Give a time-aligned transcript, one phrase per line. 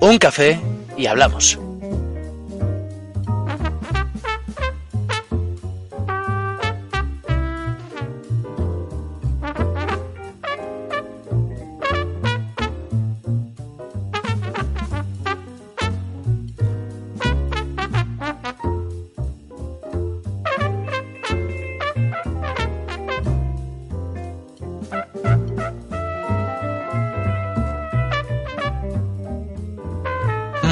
[0.00, 0.58] Un café
[0.96, 1.58] y hablamos.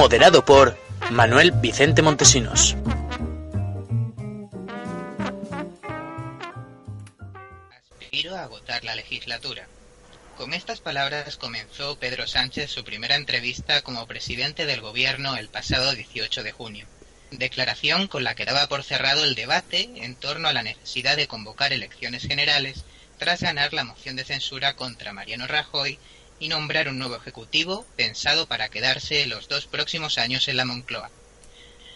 [0.09, 0.79] Moderado por
[1.11, 2.75] Manuel Vicente Montesinos.
[8.01, 9.69] Aspiro a agotar la legislatura.
[10.39, 15.95] Con estas palabras comenzó Pedro Sánchez su primera entrevista como presidente del gobierno el pasado
[15.95, 16.87] 18 de junio.
[17.31, 21.29] Declaración con la que daba por cerrado el debate en torno a la necesidad de
[21.29, 22.87] convocar elecciones generales
[23.19, 25.98] tras ganar la moción de censura contra Mariano Rajoy
[26.38, 31.11] y nombrar un nuevo ejecutivo pensado para quedarse los dos próximos años en la Moncloa.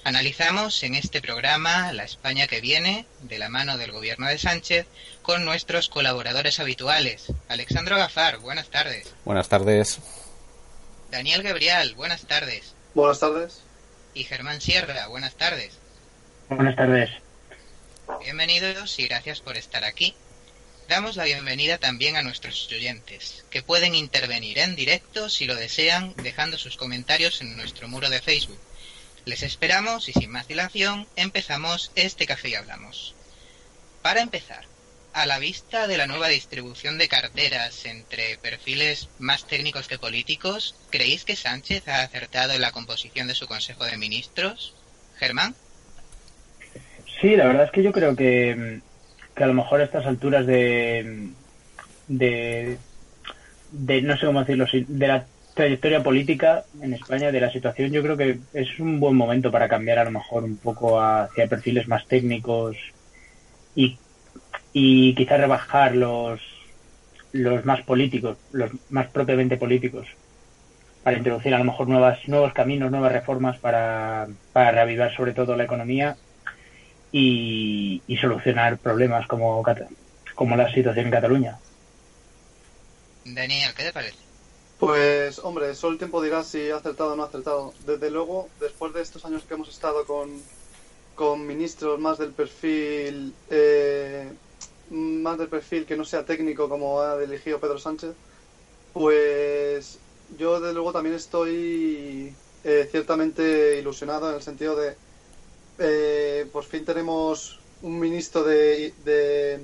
[0.04, 4.86] Analizamos en este programa la España que viene, de la mano del gobierno de Sánchez,
[5.22, 7.32] con nuestros colaboradores habituales.
[7.48, 9.14] Alexandro Gafar, buenas tardes.
[9.24, 10.00] Buenas tardes.
[11.12, 12.74] Daniel Gabriel, buenas tardes.
[12.94, 13.60] Buenas tardes.
[14.14, 15.78] Y Germán Sierra, buenas tardes.
[16.48, 17.10] Buenas tardes.
[18.20, 20.16] Bienvenidos y gracias por estar aquí.
[20.92, 26.12] Damos la bienvenida también a nuestros oyentes, que pueden intervenir en directo si lo desean,
[26.22, 28.60] dejando sus comentarios en nuestro muro de Facebook.
[29.24, 33.14] Les esperamos y sin más dilación empezamos este café y hablamos.
[34.02, 34.66] Para empezar,
[35.14, 40.76] a la vista de la nueva distribución de carteras entre perfiles más técnicos que políticos,
[40.90, 44.74] ¿creéis que Sánchez ha acertado en la composición de su Consejo de Ministros?
[45.16, 45.54] Germán.
[47.22, 48.82] Sí, la verdad es que yo creo que
[49.34, 51.30] que a lo mejor a estas alturas de,
[52.08, 52.78] de,
[54.02, 58.16] no sé cómo decirlo, de la trayectoria política en España, de la situación, yo creo
[58.16, 62.06] que es un buen momento para cambiar a lo mejor un poco hacia perfiles más
[62.06, 62.76] técnicos
[63.74, 63.98] y,
[64.72, 66.40] y rebajar los,
[67.32, 70.06] los más políticos, los más propiamente políticos,
[71.02, 75.56] para introducir a lo mejor nuevas, nuevos caminos, nuevas reformas para, para reavivar sobre todo
[75.56, 76.16] la economía
[77.12, 79.62] y, solucionar problemas como,
[80.34, 81.58] como la situación en Cataluña.
[83.24, 84.16] Daniel, ¿qué te parece?
[84.78, 87.74] Pues, hombre, solo el tiempo dirá si ha acertado o no ha acertado.
[87.86, 90.30] Desde luego, después de estos años que hemos estado con,
[91.14, 94.28] con ministros más del perfil eh,
[94.90, 98.14] más del perfil que no sea técnico como ha elegido Pedro Sánchez,
[98.92, 99.98] pues
[100.38, 102.34] yo desde luego también estoy
[102.64, 104.96] eh, ciertamente ilusionado en el sentido de
[105.84, 109.60] eh, por fin tenemos un ministro de,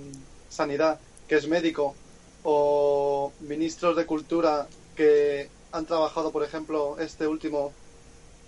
[0.49, 0.99] Sanidad
[1.29, 1.95] que es médico
[2.43, 7.73] o ministros de Cultura que han trabajado, por ejemplo, este último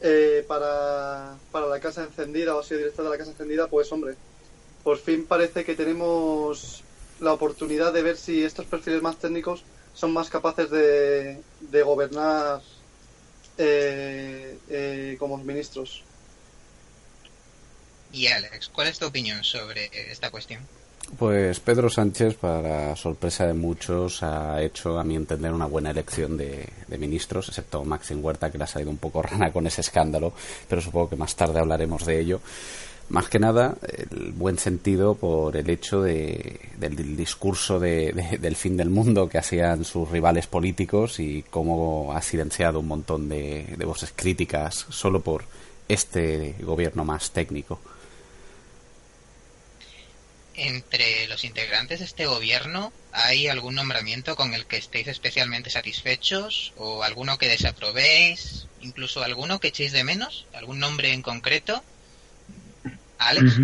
[0.00, 4.16] eh, para, la Casa Encendida o ha sido director de la Casa Encendida, pues hombre,
[4.82, 6.82] por fin parece que tenemos
[7.20, 9.62] la oportunidad de ver si estos perfiles más técnicos
[9.94, 11.38] son más capaces de,
[11.84, 12.62] gobernar
[13.58, 16.02] eh como ministros.
[18.12, 20.60] Y Alex, ¿cuál es tu opinión sobre esta cuestión?
[21.19, 26.37] Pues Pedro Sánchez, para sorpresa de muchos, ha hecho, a mi entender, una buena elección
[26.37, 26.69] de,
[26.99, 30.32] ministros, excepto Maxim Huerta, que le ha salido un poco rana con ese escándalo,
[30.69, 32.41] pero supongo que más tarde hablaremos de ello.
[33.09, 38.88] Más que nada, el buen sentido por el hecho de, del discurso del fin del
[38.88, 44.87] mundo que hacían sus rivales políticos y cómo ha silenciado un montón de voces críticas
[44.91, 45.43] solo por
[45.88, 47.81] este gobierno más técnico
[50.60, 56.72] entre los integrantes de este gobierno hay algún nombramiento con el que estéis especialmente satisfechos
[56.76, 61.82] o alguno que desaprobéis, incluso alguno que echéis de menos, algún nombre en concreto.
[63.19, 63.60] Alex.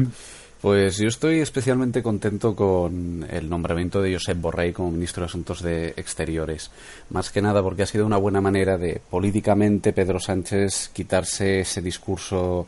[0.60, 5.62] Pues yo estoy especialmente contento con el nombramiento de Josep Borrell como ministro de Asuntos
[5.62, 6.70] de Exteriores.
[7.10, 11.82] Más que nada porque ha sido una buena manera de políticamente Pedro Sánchez quitarse ese
[11.82, 12.66] discurso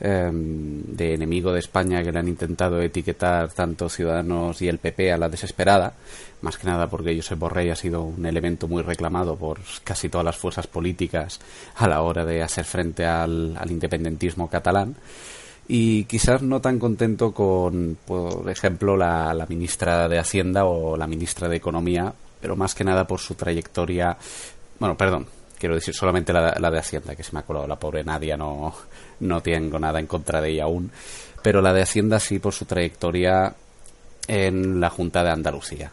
[0.00, 5.12] Em, de enemigo de España que le han intentado etiquetar tanto Ciudadanos y el PP
[5.12, 5.94] a la desesperada,
[6.40, 10.24] más que nada porque Josep Borrell ha sido un elemento muy reclamado por casi todas
[10.24, 11.38] las fuerzas políticas
[11.76, 14.96] a la hora de hacer frente al, independentismo catalán.
[15.68, 21.06] Y quizás no tan contento con, por ejemplo, la, la, ministra de Hacienda o la
[21.06, 24.16] ministra de Economía, pero más que nada por su trayectoria,
[24.78, 25.26] bueno, perdón,
[25.58, 28.74] quiero decir solamente la, de Hacienda, que se me ha colado la pobre Nadia, no,
[29.20, 30.90] no tengo nada en contra de ella aún,
[31.42, 33.54] pero la de Hacienda sí por su trayectoria
[34.26, 35.92] en la Junta de Andalucía.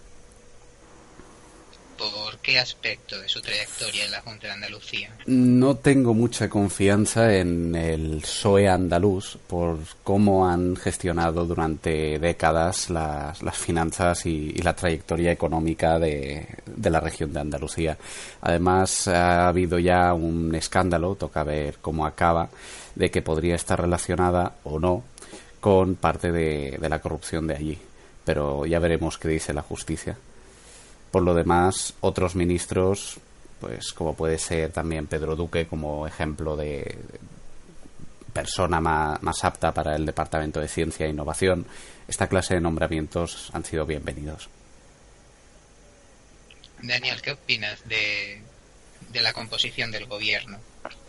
[2.02, 5.12] ¿Por qué aspecto de su trayectoria en la Junta de Andalucía?
[5.28, 13.44] No tengo mucha confianza en el PSOE andaluz por cómo han gestionado durante décadas las,
[13.44, 17.96] las finanzas y, la trayectoria económica de, de la región de Andalucía.
[18.42, 22.50] Además, ha habido ya un escándalo, toca ver cómo acaba,
[22.96, 25.04] de que podría estar relacionada o no
[25.60, 27.78] con parte de, de la corrupción de allí.
[28.26, 30.18] Pero ya veremos qué dice la justicia.
[31.12, 33.18] Por lo demás, otros ministros,
[33.60, 36.98] pues como puede ser también Pedro Duque como ejemplo de
[38.32, 41.66] persona más, apta para el Departamento de Ciencia e Innovación,
[42.08, 44.50] esta clase de nombramientos han sido bienvenidos.
[46.82, 48.42] Daniel, ¿qué opinas de,
[49.12, 50.58] de la composición del gobierno?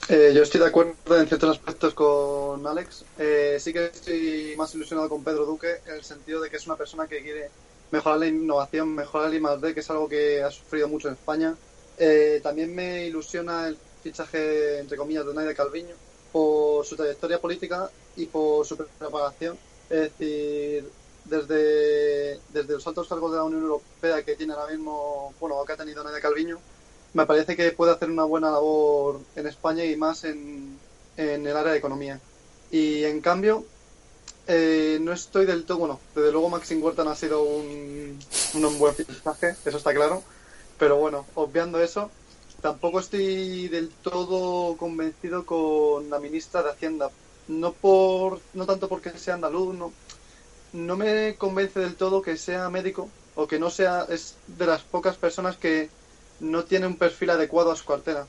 [0.09, 3.05] Eh, yo estoy de acuerdo en ciertos aspectos con Alex.
[3.19, 6.67] Eh, sí que estoy más ilusionado con Pedro Duque en el sentido de que es
[6.67, 7.49] una persona que quiere
[7.93, 11.55] mejorar la innovación, mejorar el I+.D., que es algo que ha sufrido mucho en España.
[11.99, 15.95] Eh, también me ilusiona el fichaje, entre comillas, de Naide Calviño
[16.33, 19.59] por su trayectoria política y por su preparación.
[19.91, 20.91] Es decir,
[21.27, 25.73] desde, desde los altos cargos de la Unión Europea que tiene ahora mismo, bueno, que
[25.75, 26.59] ha tenido Nadia Calviño,
[27.13, 30.79] me parece que puede hacer una buena labor en España y más en,
[31.19, 32.19] en el área de economía.
[32.71, 33.67] Y en cambio,
[34.47, 38.19] eh, no estoy del todo, bueno, desde luego Maxim Huerta ha sido un,
[38.79, 40.23] buen fichaje, eso está claro,
[40.79, 42.11] pero bueno, obviando eso,
[42.61, 47.11] tampoco estoy del todo convencido con la ministra de Hacienda,
[47.49, 49.93] no por, no tanto porque sea andaluz, no,
[50.73, 54.83] no me convence del todo que sea médico o que no sea, es de las
[54.83, 55.89] pocas personas que
[56.41, 58.27] no tiene un perfil adecuado a su cartera.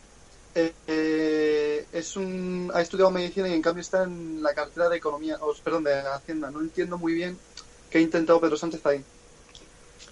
[0.55, 4.97] Eh, eh, es un, ha estudiado medicina y en cambio está en la cartera de
[4.97, 6.51] economía, o, perdón, de Hacienda.
[6.51, 7.37] No entiendo muy bien
[7.89, 9.03] qué ha intentado Pedro Sánchez ahí.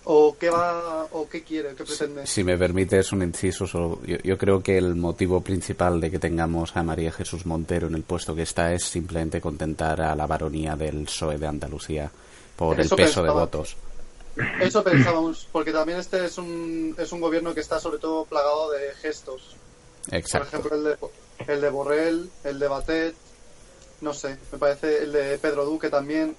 [0.04, 2.26] O qué va, o qué quiere, qué pretende.
[2.26, 6.76] Si, me permites un inciso, yo, yo, creo que el motivo principal de que tengamos
[6.76, 10.76] a María Jesús Montero en el puesto que está es simplemente contentar a la baronía
[10.76, 12.10] del PSOE de Andalucía
[12.56, 13.76] por el peso de votos.
[14.60, 18.72] Eso pensábamos, porque también este es un, es un gobierno que está sobre todo plagado
[18.72, 19.56] de gestos
[20.10, 20.62] Exacto.
[20.62, 23.16] Por ejemplo, el de, el de Borrell, el de Batet,
[24.02, 26.36] no sé, me parece el de Pedro Duque también.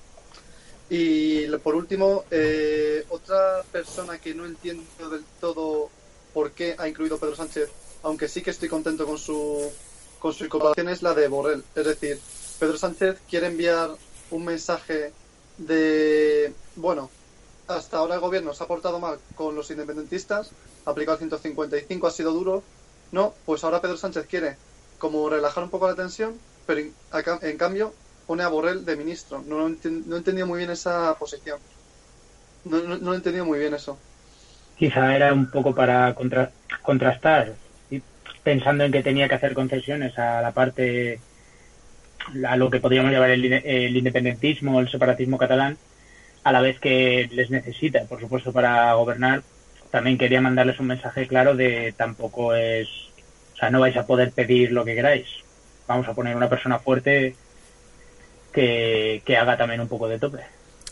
[0.91, 5.89] Y por último, eh, otra persona que no entiendo del todo
[6.35, 7.71] por qué ha incluido Pedro Sánchez,
[8.03, 9.71] aunque sí que estoy contento con su,
[10.19, 11.65] con su incorporación, es la de Borrell.
[11.75, 12.21] Es decir,
[12.59, 13.91] Pedro Sánchez quiere enviar
[14.31, 15.13] un mensaje
[15.59, 17.11] de, bueno,
[17.69, 20.51] hasta ahora el gobierno se ha portado mal con los independentistas,
[20.85, 22.63] ha aplicado el 155, ha sido duro,
[23.13, 24.57] no, pues ahora Pedro Sánchez quiere
[24.99, 26.35] como relajar un poco la tensión,
[26.67, 27.93] pero en, cambio
[28.27, 29.43] pone a Borrell de ministro.
[29.47, 31.59] No, no he entendido muy bien esa posición.
[32.65, 33.99] No, no, he entendido muy bien eso.
[34.79, 36.15] Quizá era un poco para
[36.83, 37.55] contrastar,
[38.43, 41.21] pensando en que tenía que hacer concesiones a la parte,
[42.47, 45.77] a lo que podríamos llamar el, el independentismo, el separatismo catalán,
[46.45, 49.43] a la vez que les necesita, por supuesto, para gobernar,
[49.93, 52.89] también quería mandarles un mensaje claro de tampoco es,
[53.53, 55.29] o sea, no vais a poder pedir lo que queráis.
[55.87, 57.37] Vamos a poner una persona fuerte
[58.51, 60.39] que, haga también un poco de tope.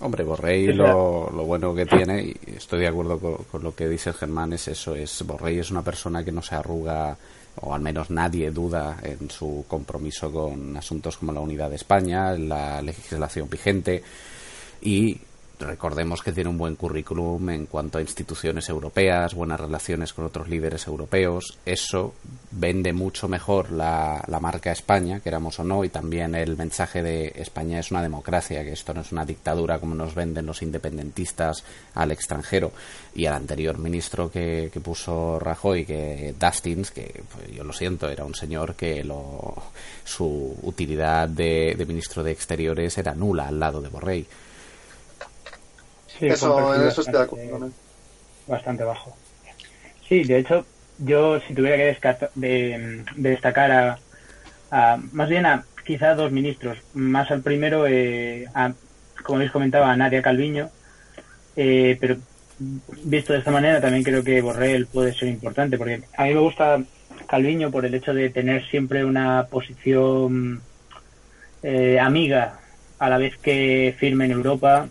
[0.00, 4.12] Hombre, Borrell lo, lo, bueno que tiene, y estoy de acuerdo con, lo que dice
[4.12, 7.16] Germán, es eso, es Borrell es una persona que no se arruga,
[7.62, 12.32] o al menos nadie duda en su compromiso con asuntos como la unidad de España,
[12.32, 14.02] la legislación vigente,
[14.82, 15.20] y
[15.60, 20.48] recordemos que tiene un buen currículum en cuanto a instituciones europeas, buenas relaciones con otros
[20.48, 21.58] líderes europeos.
[21.64, 22.14] Eso
[22.50, 27.78] vende mucho mejor la, marca España, queramos o no, y también el mensaje de España
[27.78, 31.64] es una democracia, que esto no es una dictadura como nos venden los independentistas
[31.94, 32.72] al extranjero.
[33.14, 38.24] Y al anterior ministro que, puso Rajoy, que Dustins, que pues, yo lo siento, era
[38.24, 39.54] un señor que lo,
[40.04, 44.26] su utilidad de, de ministro de Exteriores era nula al lado de Borrell
[46.20, 47.70] eso, en eso estoy de acuerdo
[48.46, 49.16] Bastante bajo.
[50.08, 50.66] Sí, de hecho,
[50.98, 53.98] yo si tuviera que de, destacar
[54.70, 58.46] a, más bien a quizá dos ministros, más al primero, eh,
[59.22, 60.70] como habéis comentado, a Nadia Calviño,
[61.56, 62.16] eh, pero
[63.04, 66.40] visto de esta manera también creo que Borrell puede ser importante, porque a mí me
[66.40, 66.82] gusta
[67.26, 70.60] Calviño por el hecho de tener siempre una posición
[71.62, 72.60] eh, amiga
[72.98, 74.88] a la vez que firme en Europa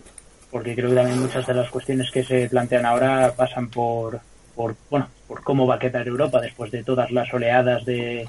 [0.50, 4.20] porque creo que también muchas de las cuestiones que se plantean ahora pasan por,
[4.54, 8.28] por bueno, por cómo va a quedar Europa después de todas las oleadas de,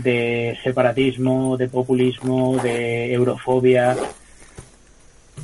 [0.00, 3.96] de separatismo, de populismo, de eurofobia.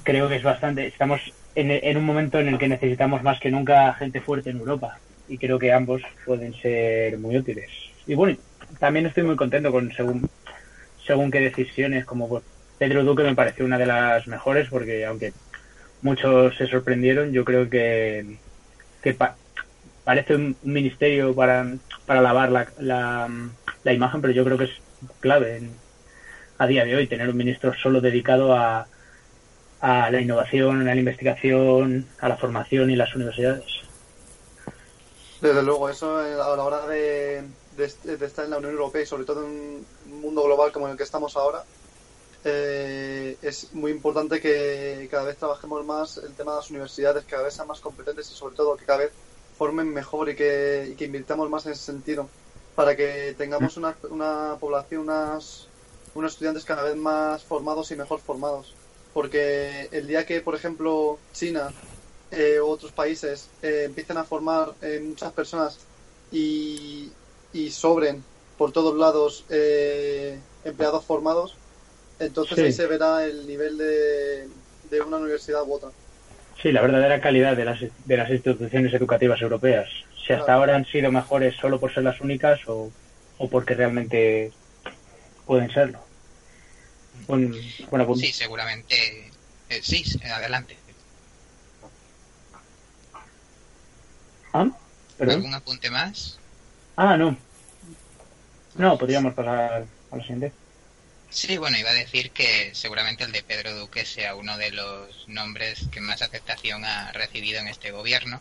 [0.03, 1.21] Creo que es bastante, estamos
[1.55, 4.99] en, en un momento en el que necesitamos más que nunca gente fuerte en Europa.
[5.29, 7.69] y creo que ambos pueden ser muy útiles.
[8.07, 8.39] Y bueno,
[8.79, 10.29] también estoy muy contento con según,
[11.07, 12.43] según qué decisiones, como pues,
[12.79, 15.33] Pedro Duque me pareció una de las mejores porque aunque
[16.03, 18.39] muchos se sorprendieron, yo creo que,
[19.03, 19.17] que
[20.05, 21.67] parece un, ministerio para,
[22.07, 23.29] para lavar la, la,
[23.85, 24.73] la, imagen, pero yo creo que es
[25.21, 25.69] clave
[26.59, 28.87] a día de hoy tener un ministro solo dedicado a,
[29.81, 33.65] a la innovación, a la investigación, a la formación y las universidades.
[35.41, 37.45] Desde luego, eso eh, a la hora de,
[37.77, 40.93] de, estar en la Unión Europea y sobre todo en un mundo global como en
[40.93, 41.63] el que estamos ahora,
[42.45, 47.31] eh, es muy importante que cada vez trabajemos más el tema de las universidades, que
[47.31, 49.13] cada vez sean más competentes y sobre todo que cada vez
[49.57, 52.29] formen mejor y que, y que invirtamos más en ese sentido
[52.79, 55.67] para que tengamos una, una población, unas,
[56.15, 58.73] unos estudiantes cada vez más formados y mejor formados.
[59.13, 61.73] Porque el día que, por ejemplo, China
[62.31, 65.79] eh, u otros países eh, empiecen a formar eh, muchas personas
[66.31, 67.11] y,
[67.53, 68.23] y, sobren
[68.57, 71.57] por todos lados eh, empleados formados,
[72.19, 74.49] entonces ahí se verá el nivel de,
[74.91, 75.91] de una universidad u otra.
[76.61, 79.89] Sí, la verdadera calidad de las, de las instituciones educativas europeas.
[80.27, 82.91] Si hasta ahora han sido mejores solo por ser las únicas o,
[83.39, 84.53] o porque realmente
[85.47, 86.01] pueden serlo.
[87.27, 89.31] bueno, sí, seguramente.
[89.71, 90.77] Eh, sí, adelante.
[94.53, 94.69] ¿Ah?
[95.21, 96.39] ¿Algún apunte más?
[96.97, 97.37] Ah, no.
[98.77, 100.53] No, podríamos pasar a lo siguiente.
[101.31, 105.29] Sí, bueno, iba a decir que seguramente el de Pedro Duque sea uno de los
[105.29, 108.41] nombres que más aceptación ha recibido en este gobierno.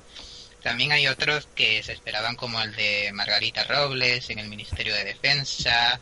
[0.63, 5.03] También hay otros que se esperaban como el de Margarita Robles en el Ministerio de
[5.03, 6.00] Defensa.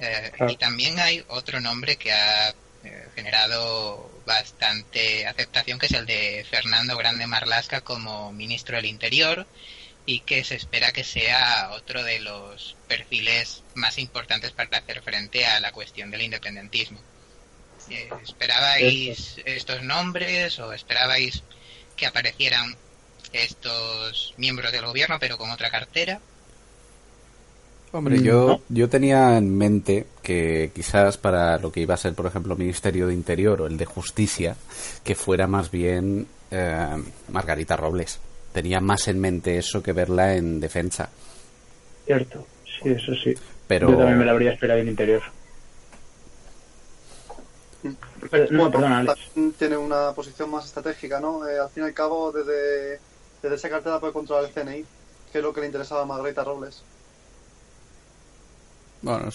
[0.00, 2.50] Eh, y también hay otro nombre que ha
[2.84, 9.46] eh, generado bastante aceptación, que es el de Fernando Grande Marlasca como ministro del Interior
[10.08, 15.44] y que se espera que sea otro de los perfiles más importantes para hacer frente
[15.44, 16.98] a la cuestión del independentismo.
[17.90, 21.42] Eh, ¿Esperabais estos nombres o esperabais
[21.94, 22.74] que aparecieran
[23.34, 26.18] estos miembros del gobierno pero con otra cartera?
[27.92, 32.24] Hombre, yo, yo tenía en mente que quizás para lo que iba a ser, por
[32.24, 34.56] ejemplo, Ministerio de Interior o el de Justicia,
[35.04, 36.96] que fuera más bien eh,
[37.28, 38.20] Margarita Robles
[38.58, 41.08] tenía más en mente eso que verla en defensa.
[42.04, 43.32] Cierto, sí, eso sí.
[43.68, 43.88] Pero...
[43.88, 45.22] Yo también me la habría esperado en interior.
[48.50, 49.08] no, perdón,
[49.56, 51.46] Tiene una posición más estratégica, ¿no?
[51.46, 52.98] Eh, al fin y al cabo, desde,
[53.40, 54.84] desde esa cartera puede controlar el CNI,
[55.30, 56.82] que es lo que le interesaba a Margarita Robles.
[59.02, 59.28] Bueno,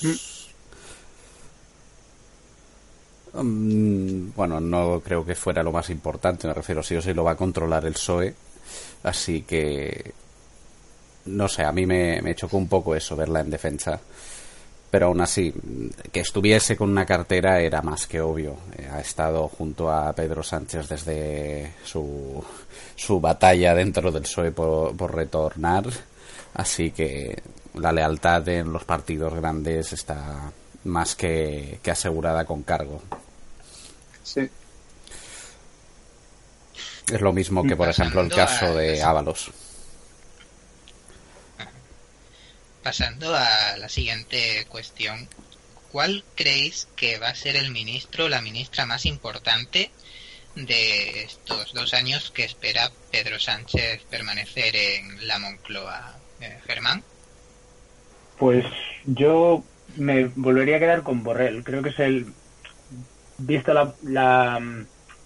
[3.35, 7.23] mm, bueno, no creo que fuera lo más importante, me refiero, si o sí lo
[7.23, 8.35] va a controlar el PSOE,
[9.03, 10.13] Así que,
[11.25, 13.99] no sé, a mí me, chocó un poco eso, verla en defensa.
[14.89, 15.53] Pero aún así,
[16.11, 18.57] que estuviese con una cartera era más que obvio.
[18.77, 22.43] Eh, ha estado junto a Pedro Sánchez desde su,
[22.95, 25.85] su batalla dentro del PSOE por, por retornar.
[26.53, 27.41] Así que
[27.75, 30.51] la lealtad en los partidos grandes está
[30.83, 33.01] más que, que asegurada con cargo.
[34.21, 34.49] Sí,
[37.11, 39.51] es lo mismo que, por ejemplo, el caso de Ábalos.
[42.81, 45.27] Pasando a la siguiente cuestión,
[45.91, 49.91] ¿cuál creéis que va a ser el ministro o la ministra más importante
[50.55, 56.17] de estos dos años que espera Pedro Sánchez permanecer en la Moncloa?
[56.41, 57.03] Eh, Germán.
[58.37, 58.65] Pues
[59.05, 59.63] yo
[59.95, 61.63] me volvería a quedar con Borrell.
[61.63, 62.33] Creo que es el.
[63.37, 64.59] Visto la, la,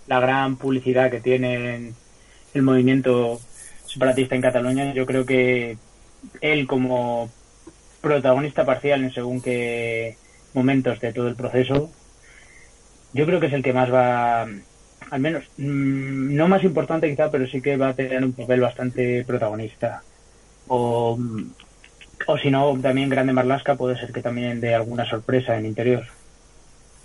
[0.07, 1.93] la gran publicidad que tiene
[2.53, 3.39] el movimiento
[3.85, 5.77] separatista en Cataluña, yo creo que
[6.41, 7.29] él como
[8.01, 10.17] protagonista parcial en según qué
[10.53, 11.91] momentos de todo el proceso,
[13.13, 17.31] yo creo que es el que más va, al menos, mm, no más importante quizá,
[17.31, 20.03] pero sí que va a tener un papel bastante protagonista.
[20.67, 21.17] O,
[22.27, 26.05] o si no, también Grande Marlasca puede ser que también dé alguna sorpresa en interior.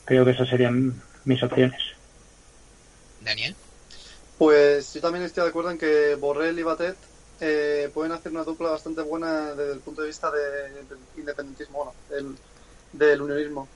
[0.04, 0.94] Creo que esas serían
[1.24, 1.80] mis opciones.
[3.24, 3.54] Daniel.
[4.38, 6.96] Pues yo también estoy de acuerdo en que Borrell y Batet
[7.40, 10.86] eh, pueden hacer una dupla bastante buena desde el punto de vista del
[11.16, 12.34] independentismo, bueno,
[12.92, 13.68] del, unionismo.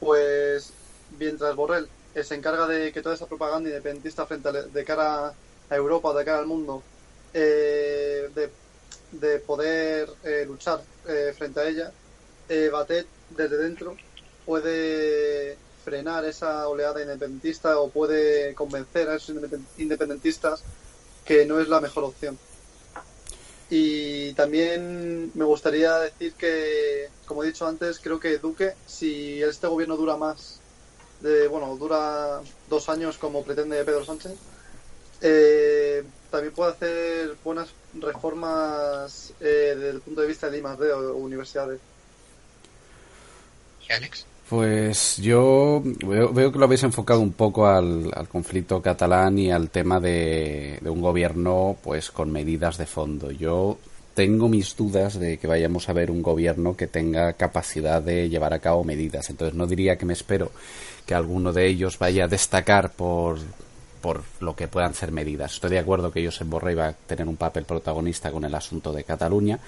[0.00, 0.72] Pues
[1.18, 5.28] mientras Borrell eh, se encarga de que toda esa propaganda independentista frente de cara
[5.70, 6.82] a Europa, de cara al mundo,
[7.32, 8.50] eh, de,
[9.12, 10.08] de, poder
[10.46, 10.82] luchar
[11.36, 11.92] frente a ella,
[12.70, 13.96] Batet desde dentro
[14.44, 19.36] puede frenar esa oleada independentista o puede convencer a esos
[19.78, 20.62] independentistas
[21.24, 22.38] que no es la mejor opción.
[23.70, 29.66] Y también me gustaría decir que, como he dicho antes, creo que Duque, si este
[29.66, 30.60] gobierno dura más,
[31.20, 34.32] de, bueno, dura dos años como pretende Pedro Sánchez,
[35.22, 40.92] eh, también puede hacer buenas reformas eh, desde el punto de vista de I+.D.
[40.92, 41.80] o universidades.
[43.88, 44.26] ¿Y Alex?
[44.48, 50.00] Pues yo veo, que lo habéis enfocado un poco al, conflicto catalán y al tema
[50.00, 53.30] de, un gobierno pues con medidas de fondo.
[53.30, 53.78] Yo
[54.12, 58.52] tengo mis dudas de que vayamos a ver un gobierno que tenga capacidad de llevar
[58.52, 59.30] a cabo medidas.
[59.30, 60.52] Entonces no diría que me espero
[61.06, 63.38] que alguno de ellos vaya a destacar por,
[64.02, 65.54] por lo que puedan ser medidas.
[65.54, 68.92] Estoy de acuerdo que Josep Borrell va a tener un papel protagonista con el asunto
[68.92, 69.58] de Cataluña,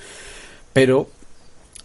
[0.75, 1.09] pero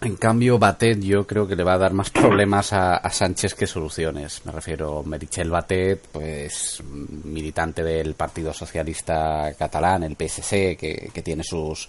[0.02, 3.68] en cambio, Batet yo creo que le va a dar más problemas a, Sánchez que
[3.68, 4.42] soluciones.
[4.46, 6.82] Me refiero a Merichel Batet, pues
[7.24, 11.88] militante del Partido Socialista Catalán, el PSC, que, tiene sus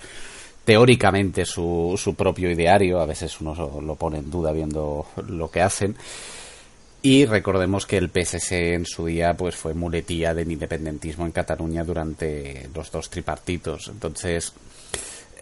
[0.62, 5.96] teóricamente su, propio ideario, a veces uno lo pone en duda viendo lo que hacen.
[7.00, 11.82] Y recordemos que el PSC en su día pues fue muletilla del independentismo en Cataluña
[11.82, 13.88] durante los dos tripartitos.
[13.88, 14.52] Entonces,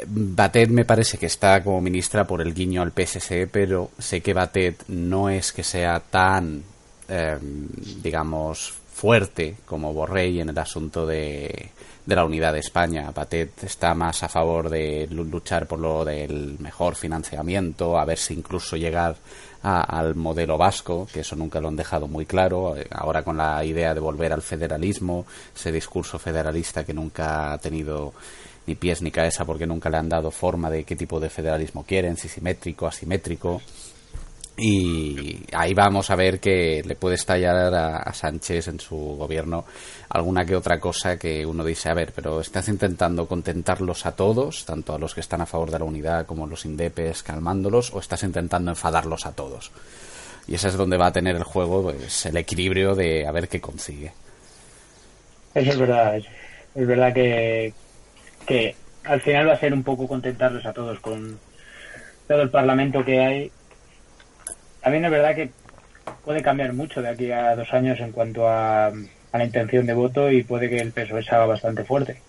[0.06, 4.34] Batet me parece que está como ministra por el guiño al PSC, pero sé que
[4.34, 6.62] Batet no es que sea tan,
[7.08, 7.68] em,
[8.02, 11.70] digamos, fuerte como Borrell en el asunto de,
[12.04, 13.10] de la unidad de España.
[13.14, 18.34] Batet está más a favor de luchar por lo del mejor financiamiento, a ver si
[18.34, 19.16] incluso llegar
[19.62, 22.74] al modelo vasco, que eso nunca lo han dejado muy claro.
[22.90, 28.12] Ahora con la idea de volver al federalismo, ese discurso federalista que nunca ha tenido
[28.66, 31.84] ni pies ni cabeza porque nunca le han dado forma de qué tipo de federalismo
[31.84, 33.60] quieren, si simétrico, asimétrico.
[34.62, 39.64] Y ahí vamos a ver que le puede estallar a, Sánchez en su gobierno
[40.10, 44.66] alguna que otra cosa que uno dice, a ver, pero estás intentando contentarlos a todos,
[44.66, 48.00] tanto a los que están a favor de la unidad como los indepes, calmándolos, o
[48.00, 49.70] estás intentando enfadarlos a todos.
[50.46, 53.48] Y ese es donde va a tener el juego pues, el equilibrio de a ver
[53.48, 54.12] qué consigue.
[55.54, 56.20] Es verdad.
[56.74, 57.72] Es verdad que,
[58.46, 58.74] que
[59.04, 61.38] al final va a ser un poco contentarles a todos con
[62.28, 63.52] todo el parlamento que hay.
[64.82, 65.50] También es verdad que
[66.24, 68.92] puede cambiar mucho de aquí a dos años en cuanto a,
[69.32, 72.20] la intención de voto y puede que el peso sea bastante fuerte.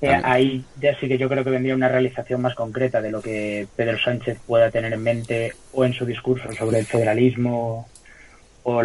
[0.00, 3.22] Eh, ahí ya sí que yo creo que vendría una realización más concreta de lo
[3.22, 7.88] que Pedro Sánchez pueda tener en mente o en su discurso sobre el federalismo
[8.64, 8.82] o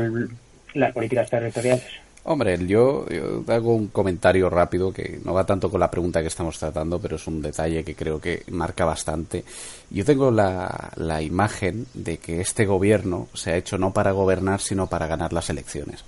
[0.73, 1.99] las políticas territoriales.
[2.23, 3.05] Hombre, yo,
[3.47, 7.15] hago un comentario rápido que no va tanto con la pregunta que estamos tratando, pero
[7.15, 9.45] es un detalle que creo que marca bastante.
[9.89, 14.60] Yo tengo la, la imagen de que este gobierno se ha hecho no para gobernar,
[14.60, 16.03] sino para ganar las elecciones.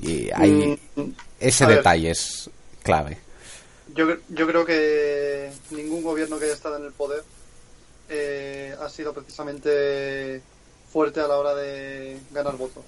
[0.00, 1.02] Y hay, mm,
[1.38, 2.48] ese detalle es
[2.82, 3.18] clave.
[3.94, 7.22] Yo, yo creo que ningún gobierno que haya estado en el poder
[8.08, 10.40] eh, ha sido precisamente
[10.90, 12.84] fuerte a la hora de ganar votos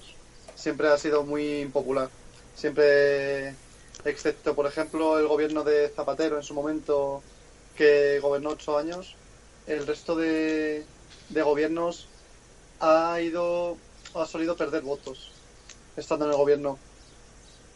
[0.61, 2.09] siempre ha sido muy impopular.
[2.55, 3.55] Siempre,
[4.05, 7.23] excepto por ejemplo el gobierno de Zapatero en su momento,
[7.75, 9.15] que gobernó ocho años,
[9.65, 10.85] el resto de,
[11.29, 12.07] de gobiernos
[12.79, 13.77] ha ido,
[14.13, 15.31] ha solido perder votos
[15.97, 16.77] estando en el gobierno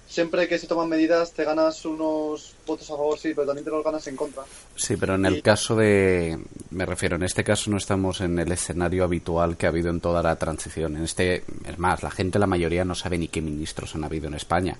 [0.07, 3.71] siempre que se toman medidas te ganas unos votos a favor, sí, pero también te
[3.71, 4.43] los ganas en contra.
[4.75, 6.39] Sí, pero en el caso de,
[6.71, 9.99] me refiero, en este caso no estamos en el escenario habitual que ha habido en
[9.99, 10.97] toda la transición.
[10.97, 14.27] En este, es más, la gente, la mayoría no sabe ni qué ministros han habido
[14.27, 14.77] en España.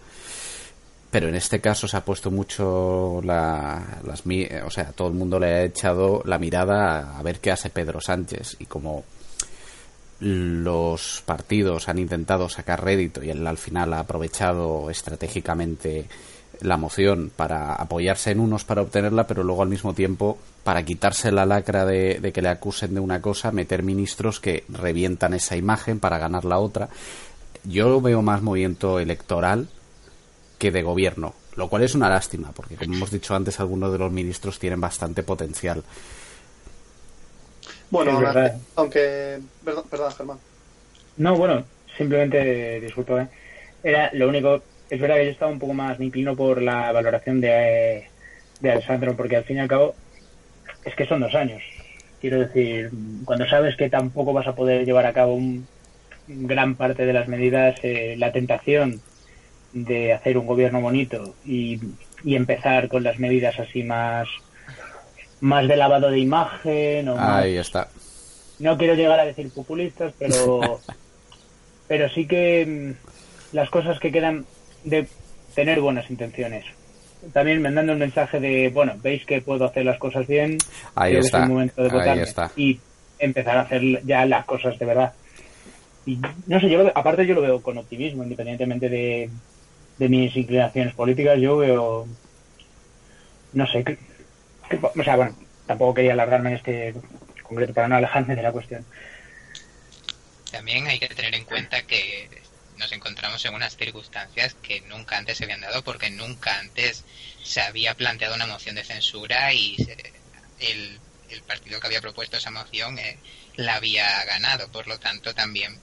[1.12, 4.24] Pero en este caso se ha puesto mucho la, las,
[4.66, 8.02] o sea, todo el mundo le ha echado la mirada a ver qué hace Pedro
[8.02, 9.06] Sánchez y como
[10.20, 16.08] los partidos han intentado sacar rédito y él al final ha aprovechado estratégicamente
[16.62, 21.32] la moción para apoyarse en unos para obtenerla, pero luego al mismo tiempo para quitarse
[21.32, 26.00] la lacra de, que le acusen de una cosa, meter ministros que revientan esa imagen
[26.00, 26.90] para ganar la otra.
[27.64, 29.68] Yo veo más movimiento electoral
[30.58, 33.98] que de gobierno, lo cual es una lástima, porque como hemos dicho antes, algunos de
[33.98, 35.84] los ministros tienen bastante potencial.
[37.90, 38.20] Bueno,
[38.76, 39.40] aunque...
[39.64, 40.38] Perdón, perdón, Germán.
[41.18, 41.64] No, bueno,
[41.98, 43.28] simplemente, disculpa, ¿eh?
[43.84, 44.62] era lo único...
[44.90, 48.08] Es verdad que yo estaba un poco más, me inclino por la valoración de,
[48.60, 49.96] de Alessandro, porque al fin y al cabo
[50.84, 51.64] es que son dos años.
[52.22, 52.92] Quiero decir,
[53.26, 55.68] cuando sabes que tampoco vas a poder llevar a cabo un,
[56.28, 59.02] gran parte de las medidas, eh, la tentación
[59.74, 61.80] de hacer un gobierno bonito y,
[62.24, 64.28] y empezar con las medidas así más
[65.46, 67.08] más de lavado de imagen.
[67.10, 67.88] O Ahí está.
[68.60, 70.80] No quiero llegar a decir populistas, pero,
[71.88, 74.46] pero sí que mm, las cosas que quedan
[74.84, 75.08] de
[75.54, 76.66] tener buenas intenciones.
[77.32, 80.58] también mandando el mensaje de, bueno, veis que puedo hacer las cosas bien,
[80.96, 82.52] ahí está, es el momento de votar está.
[82.56, 82.80] y
[83.18, 85.14] empezar a hacer ya las cosas de verdad.
[86.06, 89.30] Y no sé, yo aparte yo lo veo con optimismo, independientemente de,
[89.98, 92.06] de mis inclinaciones políticas, yo veo,
[93.54, 93.98] no sé,
[94.82, 96.96] o sea, bueno, tampoco quería alargarme en este
[97.44, 98.86] concreto para no alejarme de la cuestión.
[100.52, 102.30] También hay que tener en cuenta que
[102.78, 107.04] nos encontramos en unas circunstancias que nunca antes se habían dado porque nunca antes
[107.44, 109.78] se había planteado una moción de censura y
[110.60, 111.00] el,
[111.30, 113.18] el partido que había propuesto esa moción eh,
[113.56, 114.72] la había ganado.
[114.72, 115.80] Por lo tanto, también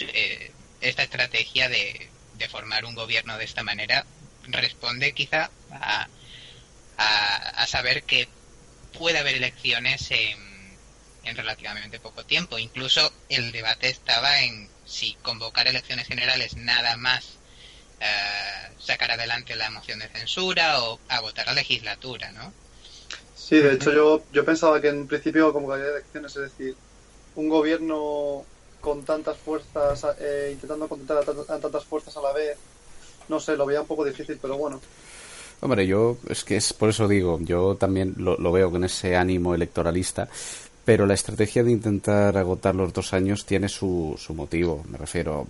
[0.00, 4.04] eh, esta estrategia de, de, formar un gobierno de esta manera
[4.48, 6.08] responde quizá a,
[6.96, 8.28] a, a saber que
[8.98, 10.38] puede haber elecciones en,
[11.24, 12.58] en relativamente poco tiempo.
[12.58, 17.38] Incluso el debate estaba en si convocar elecciones generales nada más
[18.00, 22.52] eh, sacar adelante la moción de censura o agotar la legislatura, ¿no?
[23.36, 26.76] Sí, de hecho yo, yo pensaba que en principio convocaría elecciones, es decir,
[27.36, 28.44] un gobierno
[28.80, 31.20] con tantas fuerzas, eh, intentando contentar a,
[31.54, 32.56] a, tantas fuerzas a la vez,
[33.28, 34.80] no sé, lo veía un poco difícil, pero bueno.
[35.62, 39.54] Hombre, yo es que es por eso digo, yo también lo, veo con ese ánimo
[39.54, 40.28] electoralista,
[40.84, 44.84] pero la estrategia de intentar agotar los dos años tiene su, su motivo.
[44.90, 45.46] Me refiero,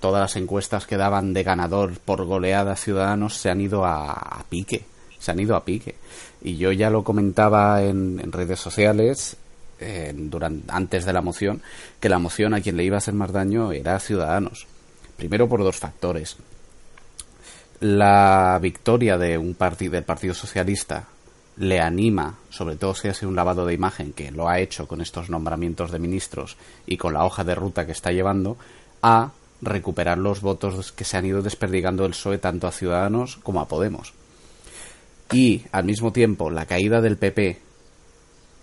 [0.00, 4.82] todas las encuestas que daban de ganador por goleada Ciudadanos se han ido a, pique.
[5.18, 5.96] Se han ido a pique.
[6.40, 9.36] Y yo ya lo comentaba en, en redes sociales
[9.78, 11.60] eh, durante, antes de la moción,
[12.00, 14.66] que la moción a quien le iba a hacer más daño era a Ciudadanos.
[15.18, 16.38] Primero por dos factores.
[17.80, 21.08] La victoria de un partido del Partido Socialista
[21.56, 24.86] le anima, sobre todo si ha sido un lavado de imagen, que lo ha hecho
[24.86, 28.58] con estos nombramientos de ministros y con la hoja de ruta que está llevando,
[29.00, 29.30] a
[29.62, 33.68] recuperar los votos que se han ido desperdigando del PSOE tanto a Ciudadanos como a
[33.68, 34.12] Podemos.
[35.32, 37.60] Y, al mismo tiempo, la caída del PP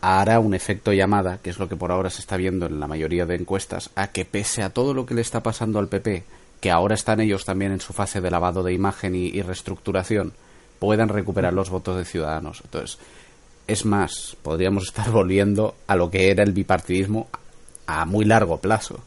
[0.02, 2.88] hará un efecto llamada, que es lo que por ahora se está viendo en la
[2.88, 6.24] mayoría de encuestas, a que pese a todo lo que le está pasando al PP,
[6.60, 10.34] que ahora están ellos también en su fase de lavado de imagen y, reestructuración,
[10.80, 12.62] puedan recuperar los votos de ciudadanos.
[12.64, 12.98] Entonces,
[13.68, 17.28] es más, podríamos estar volviendo a lo que era el bipartidismo
[17.86, 19.00] a muy largo plazo.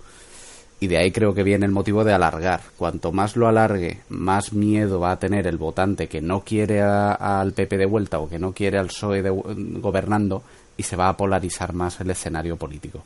[0.82, 2.62] Y de ahí creo que viene el motivo de alargar.
[2.78, 7.52] Cuanto más lo alargue, más miedo va a tener el votante que no quiere al
[7.52, 10.42] PP de vuelta o que no quiere al PSOE de, gobernando
[10.78, 13.04] y se va a polarizar más el escenario político.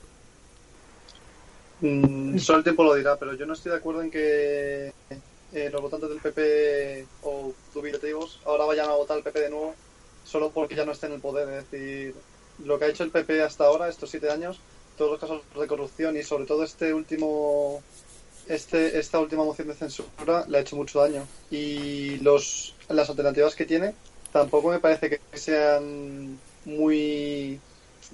[1.84, 4.90] Mm, solo el tiempo lo dirá, pero yo no estoy de acuerdo en que
[5.52, 9.74] eh, los votantes del PP o dubitativos ahora vayan a votar al PP de nuevo
[10.24, 11.46] solo porque ya no esté en el poder.
[11.50, 12.14] Es decir,
[12.64, 14.60] lo que ha hecho el PP hasta ahora, estos siete años,
[14.96, 17.82] todos los casos de corrupción y sobre todo este último
[18.48, 23.54] este esta última moción de censura le ha hecho mucho daño y los las alternativas
[23.54, 23.94] que tiene
[24.32, 27.58] tampoco me parece que sean muy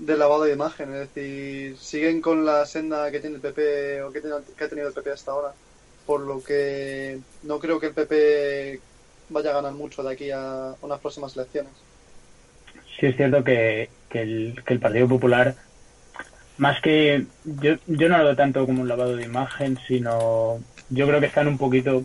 [0.06, 4.12] de lavado de imagen es decir siguen con la senda que tiene el PP o
[4.12, 5.52] que, ha tenido el PP hasta ahora
[6.06, 8.80] por lo que no creo que el PP
[9.28, 11.72] vaya a ganar mucho de aquí a unas próximas elecciones
[12.98, 15.54] sí es cierto que, el, que el Partido Popular
[16.60, 20.60] más que yo, no lo veo tanto como un lavado de imagen, sino
[20.90, 22.04] yo creo que están un poquito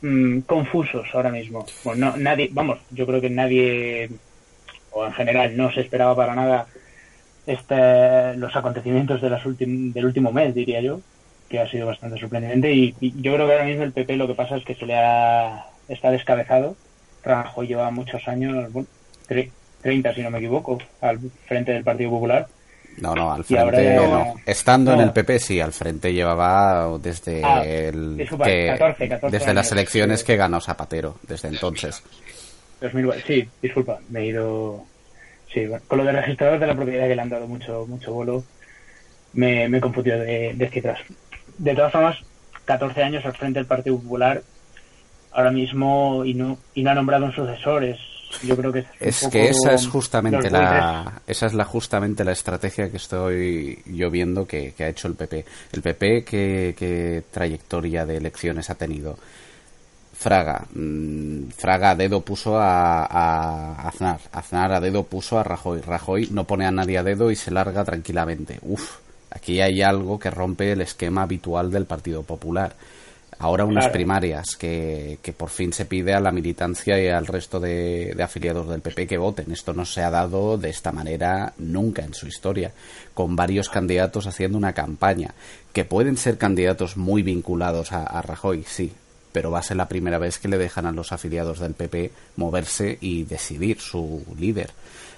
[0.00, 1.66] mmm, confusos ahora mismo.
[1.96, 4.10] No, nadie, vamos, yo creo que nadie,
[4.92, 6.68] o en general, no se esperaba para nada
[7.46, 11.00] este, los acontecimientos de las ultim, del último mes, diría yo,
[11.48, 12.72] que ha sido bastante sorprendente.
[12.72, 14.86] Y, y, yo creo que ahora mismo el PP lo que pasa es que se
[14.86, 16.76] le ha, está descabezado.
[17.22, 18.88] Rajoy lleva muchos años, bueno,
[19.82, 22.48] 30 si no me equivoco, al frente del Partido Popular
[22.98, 24.34] no, no, al frente no.
[24.46, 25.00] Estando no.
[25.00, 29.50] en el PP, sí, al frente llevaba desde ah, el disculpa, que, 14, 14 desde
[29.50, 30.26] años, las elecciones sí.
[30.26, 32.02] que ganó Zapatero, desde entonces.
[32.80, 34.84] 2000, sí, disculpa, me he ido.
[35.54, 38.12] Sí, bueno, con lo de registrador de la propiedad que le han dado mucho mucho
[38.12, 38.42] bolo,
[39.34, 40.98] me, me confundió de, de cifras.
[41.56, 42.18] De todas formas,
[42.64, 44.42] 14 años al frente del Partido Popular,
[45.32, 47.98] ahora mismo, y no, y no ha nombrado un sucesor, es
[48.42, 52.32] yo creo que es, es que esa es justamente la esa es la justamente la
[52.32, 57.22] estrategia que estoy yo viendo que, que ha hecho el PP el PP qué, qué,
[57.30, 59.16] trayectoria de elecciones ha tenido
[60.14, 60.64] Fraga.
[60.74, 64.20] Mmm, Fraga a dedo puso a, a, Aznar.
[64.32, 65.80] Aznar a dedo puso a Rajoy.
[65.80, 68.58] Rajoy no pone a nadie a dedo y se larga tranquilamente.
[68.62, 68.98] Uf
[69.30, 72.74] aquí hay algo que rompe el esquema habitual del Partido Popular.
[73.40, 73.94] Ahora unas Claro.
[73.94, 78.22] primarias que, que por fin se pide a la militancia y al resto de, de
[78.22, 79.50] afiliados del PP que voten.
[79.50, 82.70] Esto no se ha dado de esta manera nunca en su historia,
[83.12, 85.34] con varios candidatos haciendo una campaña,
[85.72, 88.92] que pueden ser candidatos muy vinculados a, a Rajoy, sí,
[89.34, 92.12] pero va a ser la primera vez que le dejan a los afiliados del PP
[92.36, 94.70] moverse y decidir su líder.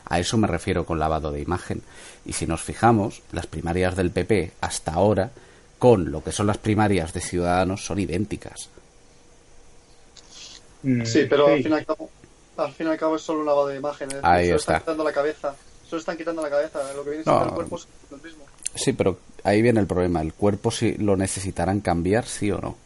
[0.06, 1.82] A eso me refiero con lavado de imagen.
[2.24, 5.32] Y si nos fijamos, las primarias del PP hasta ahora,
[5.78, 8.70] con lo que son las primarias de Ciudadanos, son idénticas.
[10.82, 12.08] Mm, sí, pero Al, fin y al, cabo,
[12.56, 14.08] al fin y al cabo es solo un lavado de imagen.
[14.22, 14.78] Ahí está.
[14.78, 15.54] Están quitando la cabeza.
[15.86, 16.78] Solo están quitando la cabeza.
[16.94, 18.44] Lo que viene siendo el cuerpo es lo mismo.
[18.74, 20.22] Sí, pero ahí viene el problema.
[20.22, 22.85] ¿El cuerpo si lo necesitarán cambiar, sí o no?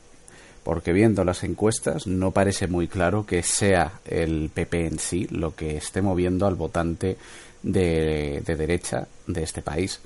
[0.71, 5.57] Porque viendo las encuestas no parece muy claro que sea el PP en sí lo
[5.57, 7.17] que esté moviendo al votante
[7.65, 9.99] de, de derecha de este país,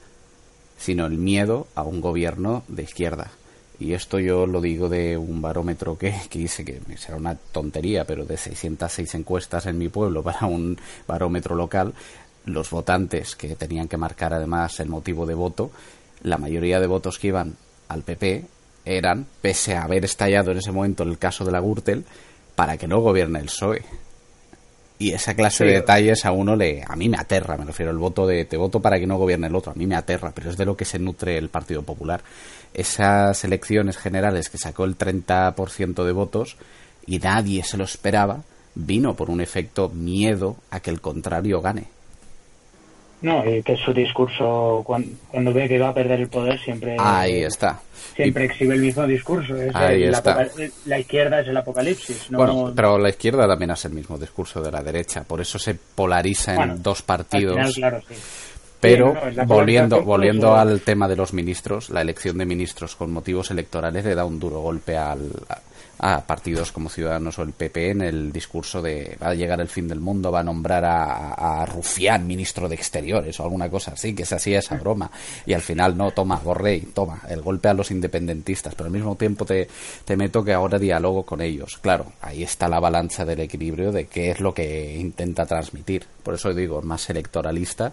[0.79, 3.31] sino el miedo a un gobierno de izquierda.
[3.79, 8.25] Y esto yo lo digo de un barómetro que, que que será una tontería, pero
[8.25, 11.93] de 606 encuestas en mi pueblo para un barómetro local,
[12.47, 15.73] los votantes que tenían que marcar además el motivo de voto,
[16.23, 17.55] la mayoría de votos que iban
[17.89, 18.54] al PP
[18.85, 22.05] eran, pese a haber estallado en ese momento el caso de la Gürtel,
[22.55, 23.83] para que no gobierne el PSOE.
[24.99, 27.99] Y esa clase de detalles a uno le, a mí me aterra, me refiero al
[27.99, 30.51] voto de te voto para que no gobierne el otro, a mí me aterra, pero
[30.51, 32.23] es de lo que se nutre el Partido Popular.
[32.73, 36.57] Esas elecciones generales que sacó el 30% de votos
[37.07, 38.45] y nadie se lo esperaba,
[38.77, 41.89] vino por un efecto miedo a que el contrario gane.
[43.25, 46.95] No, y que su discurso, cuando, ve que va a perder el poder, siempre.
[46.99, 47.81] Ahí está.
[48.15, 49.55] Siempre exhibe el mismo discurso.
[49.73, 50.47] Ahí está.
[50.85, 52.27] La izquierda es el apocalipsis.
[52.29, 55.25] Bueno, pero la izquierda también hace el mismo discurso de la derecha.
[55.25, 57.75] Por eso se polariza en dos partidos.
[57.77, 58.15] claro, sí.
[58.79, 59.15] Pero
[59.47, 64.15] volviendo, volviendo al tema de los ministros, la elección de ministros con motivos electorales le
[64.15, 65.31] da un duro golpe al,
[66.07, 69.69] a partidos como Ciudadanos o el PP en el discurso de va a llegar el
[69.69, 74.15] fin del mundo, va a nombrar a, Rufián ministro de Exteriores o alguna cosa así,
[74.15, 75.11] que se hacía esa broma.
[75.47, 79.17] Y al final no, toma, Borrell, toma, el golpe a los independentistas, pero al mismo
[79.17, 79.67] tiempo te,
[80.05, 81.79] te meto que ahora diálogo con ellos.
[81.79, 86.05] Claro, ahí está la balanza del equilibrio de qué es lo que intenta transmitir.
[86.23, 87.91] Por eso digo, más electoralista.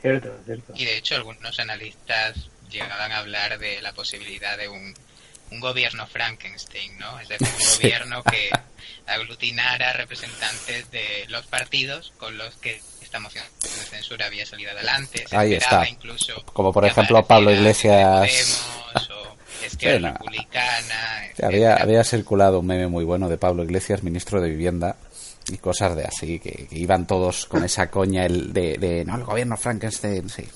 [0.00, 0.72] Cierto, cierto.
[0.76, 4.94] Y de hecho algunos analistas llegaban a hablar de la posibilidad de un
[5.50, 7.18] un gobierno Frankenstein, ¿no?
[7.20, 8.50] Es decir, un gobierno que
[9.06, 15.24] aglutinara representantes de los partidos con los que esta moción de censura había salido adelante.
[15.26, 15.88] Se Ahí está.
[15.88, 18.66] Incluso Como por ejemplo Pablo Iglesias.
[19.80, 21.22] Republicana.
[21.42, 24.96] Había, había circulado un meme muy bueno de Pablo Iglesias, ministro de Vivienda,
[25.48, 29.24] y cosas de así, que, iban todos con esa coña el de, de, no, el
[29.24, 30.46] gobierno Frankenstein, sí,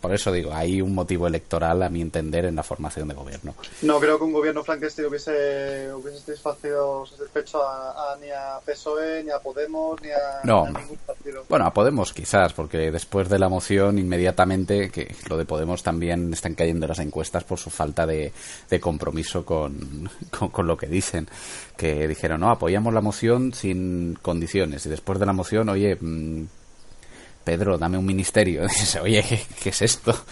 [0.00, 3.54] por eso digo, hay un motivo electoral, a mi entender, en la formación de gobierno.
[3.82, 9.30] No creo que un gobierno franquista hubiese, hubiese satisfecho, satisfecho a, ni a PSOE, ni
[9.30, 11.44] a Podemos, ni a, ningún partido.
[11.48, 16.32] Bueno, a Podemos quizás, porque después de la moción, inmediatamente, que lo de Podemos también
[16.32, 18.32] están cayendo las encuestas por su falta de,
[18.80, 21.28] compromiso con, con, lo que dicen.
[21.76, 24.86] Que dijeron, no, apoyamos la moción sin condiciones.
[24.86, 26.46] Y después de la moción, oye, mm,
[27.44, 28.62] Pedro, dame un ministerio.
[28.68, 29.24] Dice, oye,
[29.62, 30.24] ¿qué, es esto?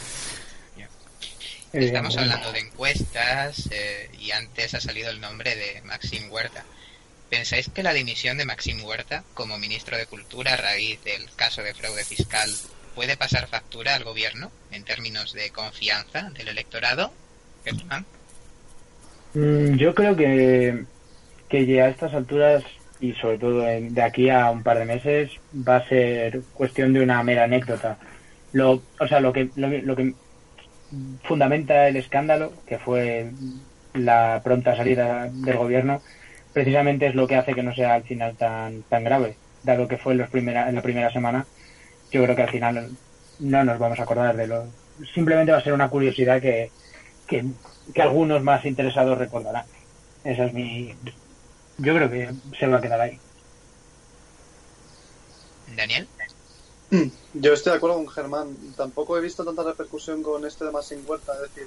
[1.73, 6.65] Estamos hablando de encuestas eh, y antes ha salido el nombre de Maxim Huerta.
[7.31, 11.63] ¿Pensáis que la dimisión de Maxim Huerta como ministro de Cultura a raíz del caso
[11.63, 12.49] de fraude fiscal
[12.95, 17.13] puede pasar factura al gobierno en términos de confianza del electorado?
[19.35, 20.85] Mm, yo creo que,
[21.49, 22.63] que ya a estas alturas
[23.01, 27.01] y sobre todo de aquí a un par de meses va a ser cuestión de
[27.01, 27.99] una mera anécdota.
[28.53, 30.15] Lo, o sea, lo que, lo, que
[31.23, 33.31] fundamenta el escándalo, que fue
[33.95, 36.01] la pronta salida del gobierno,
[36.53, 39.99] precisamente es lo que hace que no sea al final tan, tan grave, dado que
[39.99, 41.47] fue en, los primera, en la primera semana.
[42.13, 42.91] Yo creo que al final
[43.41, 44.67] no nos vamos a acordar de lo.
[45.13, 46.71] Simplemente va a ser una curiosidad que,
[47.27, 47.45] que,
[47.93, 49.65] que algunos más interesados recordarán.
[50.23, 50.95] Esa es mi,
[51.79, 53.19] yo creo que se va a quedar ahí.
[55.77, 56.09] Daniel.
[57.35, 58.57] Yo estoy de acuerdo con Germán.
[58.77, 61.35] Tampoco he visto tanta repercusión con este de más sin Huerta.
[61.35, 61.67] Es decir,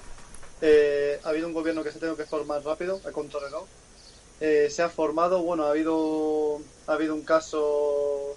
[0.62, 3.68] eh, ha habido un gobierno que se ha tenido que formar rápido, ha controlado.
[4.40, 8.36] Eh, se ha formado, bueno, ha habido, ha habido un caso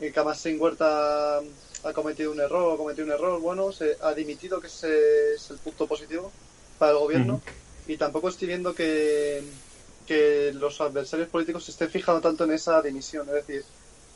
[0.00, 4.12] en que sin Huerta ha cometido un error, ha cometido un error, bueno, se ha
[4.14, 6.32] dimitido, que ese es el punto positivo
[6.78, 7.40] para el gobierno.
[7.86, 9.42] Y tampoco estoy viendo que,
[10.08, 13.28] que los adversarios políticos se estén fijando tanto en esa dimisión.
[13.28, 13.62] Es decir,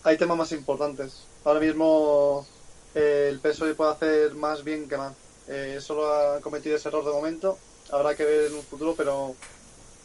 [0.02, 1.24] hay temas más importantes.
[1.44, 2.46] Ahora mismo
[2.94, 5.14] eh, el PSOE puede hacer más bien que mal.
[5.48, 7.58] Eh, solo ha cometido ese error de momento.
[7.90, 9.36] Habrá que ver en un futuro, pero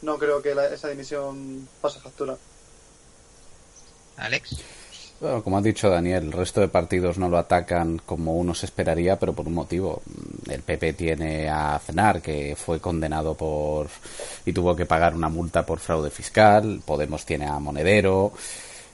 [0.02, 2.38] no creo que esa dimisión pase factura.
[4.18, 4.58] Alex.
[5.20, 8.68] Bueno, como ha dicho Daniel, el resto de partidos no lo atacan como uno se
[8.68, 10.04] esperaría, pero por un motivo.
[10.48, 13.88] El PP tiene a Aznar, que fue condenado por
[14.46, 16.82] y tuvo que pagar una multa por fraude fiscal.
[16.86, 18.32] Podemos tiene a Monedero.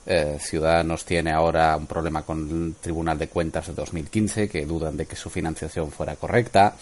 [0.05, 4.95] Eh, Ciudadanos tiene ahora un problema con el Tribunal de Cuentas de 2015, que dudan
[4.95, 6.75] de que su financiación fuera correcta.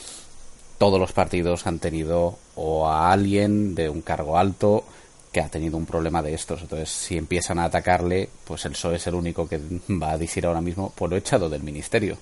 [0.77, 4.84] Todos los partidos han tenido o a alguien de un cargo alto
[5.32, 6.62] que ha tenido un problema de estos.
[6.62, 10.46] Entonces, si empiezan a atacarle, pues el PSOE es el único que va a decir
[10.46, 12.17] ahora mismo, pues lo he echado del ministerio.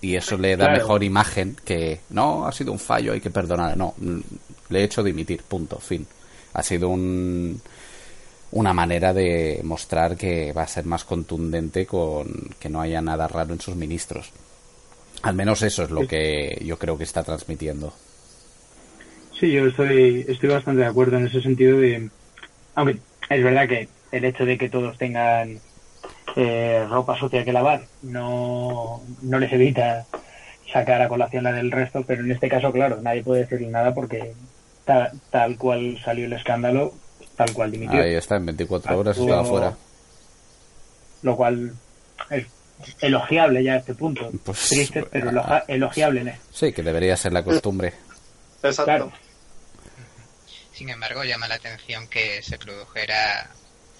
[0.00, 3.76] Y eso le da mejor imagen que, no, ha sido un fallo, hay que perdonar.
[3.76, 3.94] No,
[4.68, 6.06] le he hecho dimitir, punto, fin.
[6.54, 7.60] Ha sido un,
[8.50, 13.28] una manera de mostrar que va a ser más contundente con que no haya nada
[13.28, 14.32] raro en sus ministros.
[15.22, 17.92] Al menos eso es lo que yo creo que está transmitiendo.
[19.42, 22.08] Sí, yo estoy, estoy bastante de acuerdo en ese sentido de,
[22.76, 25.58] aunque es verdad que el hecho de que todos tengan
[26.36, 30.06] eh, ropa sucia que lavar no, no les evita
[30.72, 33.92] sacar a colación la del resto, pero en este caso, claro, nadie puede decirle nada
[33.92, 34.32] porque
[34.84, 36.94] tal cual salió el escándalo,
[37.34, 38.00] tal cual dimitió.
[38.00, 39.76] Ahí está, en 24 horas estaba afuera.
[41.22, 41.72] Lo cual
[42.30, 42.46] es
[43.00, 44.30] elogiable ya a este punto.
[44.44, 45.32] Pues, Triste, pero
[45.66, 46.22] elogiable.
[46.22, 46.32] ¿no?
[46.52, 47.92] Sí, que debería ser la costumbre.
[48.62, 49.10] Exacto.
[50.74, 53.50] Sin embargo, llama la atención que se produjera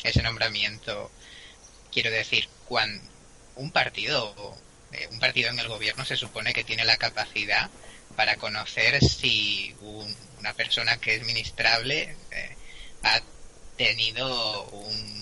[0.02, 1.10] ese nombramiento.
[1.92, 3.02] Quiero decir, cuando
[3.56, 4.56] un partido,
[4.92, 7.70] eh, un partido en el gobierno se supone que tiene la capacidad
[8.16, 12.56] para conocer si una persona que es ministrable eh,
[13.02, 13.20] ha
[13.76, 15.12] tenido un,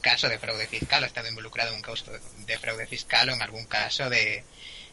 [0.00, 3.42] caso de fraude fiscal, ha estado involucrado en un caso de fraude fiscal o en
[3.42, 4.44] algún caso de,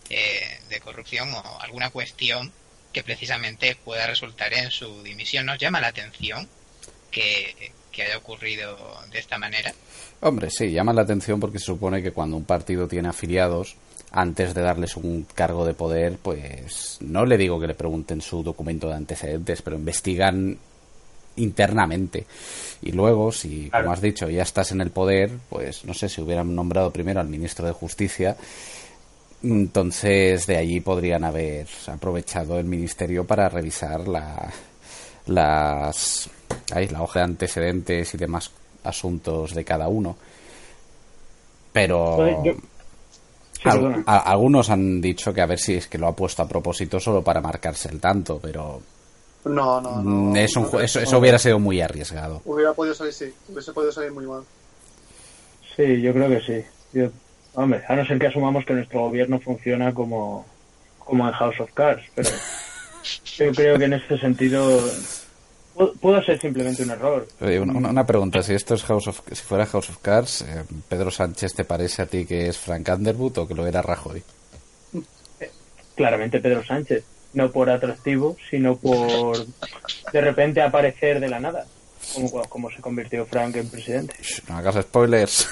[0.10, 2.52] eh, de corrupción o alguna cuestión
[2.98, 5.46] que precisamente pueda resultar en su dimisión.
[5.46, 6.48] ¿Nos llama la atención
[7.12, 8.76] que, haya ocurrido
[9.12, 9.72] de esta manera?
[10.22, 13.76] Hombre, sí, llama la atención porque se supone que cuando un partido tiene afiliados,
[14.12, 18.42] antes de darles un cargo de poder, pues no le digo que le pregunten su
[18.42, 20.58] documento de antecedentes, pero investigan
[21.36, 22.26] internamente.
[22.82, 26.20] Y luego, si, como has dicho, ya estás en el poder, pues no sé, si
[26.22, 28.38] hubieran nombrado primero al ministro de Justicia,
[29.44, 34.52] entonces, de allí podrían haber aprovechado el ministerio para revisar la,
[35.28, 36.30] las,
[36.90, 38.52] la hoja de antecedentes y demás
[38.84, 40.16] asuntos de cada uno.
[41.72, 42.18] Pero
[44.06, 47.24] algunos han dicho que a ver si es que lo ha puesto a propósito solo
[47.24, 48.82] para marcarse el tanto, pero
[49.46, 50.36] no, no, no.
[50.36, 52.42] eso, eso, hubiera sido muy arriesgado.
[52.46, 53.34] Hubiera podido salir, sí.
[53.50, 54.44] Hubiese podido salir muy mal.
[55.76, 56.66] Sí, yo creo que sí.
[56.94, 57.10] Yo
[57.58, 60.46] Hombre, a no ser que asumamos que nuestro gobierno funciona como,
[61.00, 62.30] como en House of Cards, pero
[63.26, 64.80] yo creo que en ese sentido
[66.00, 67.28] puede ser simplemente un error.
[67.42, 71.56] una, pregunta, si esto es House of, si fuera House of Cards, eh, ¿Pedro Sánchez
[71.56, 74.22] te parece a ti que es Frank Underwood o que lo era Rajoy?
[75.96, 79.36] claramente Pedro Sánchez, no por atractivo, sino por
[80.14, 81.66] de repente aparecer de la nada,
[82.14, 84.14] como, como se convirtió Frank en presidente.
[84.48, 85.48] No hagas spoilers.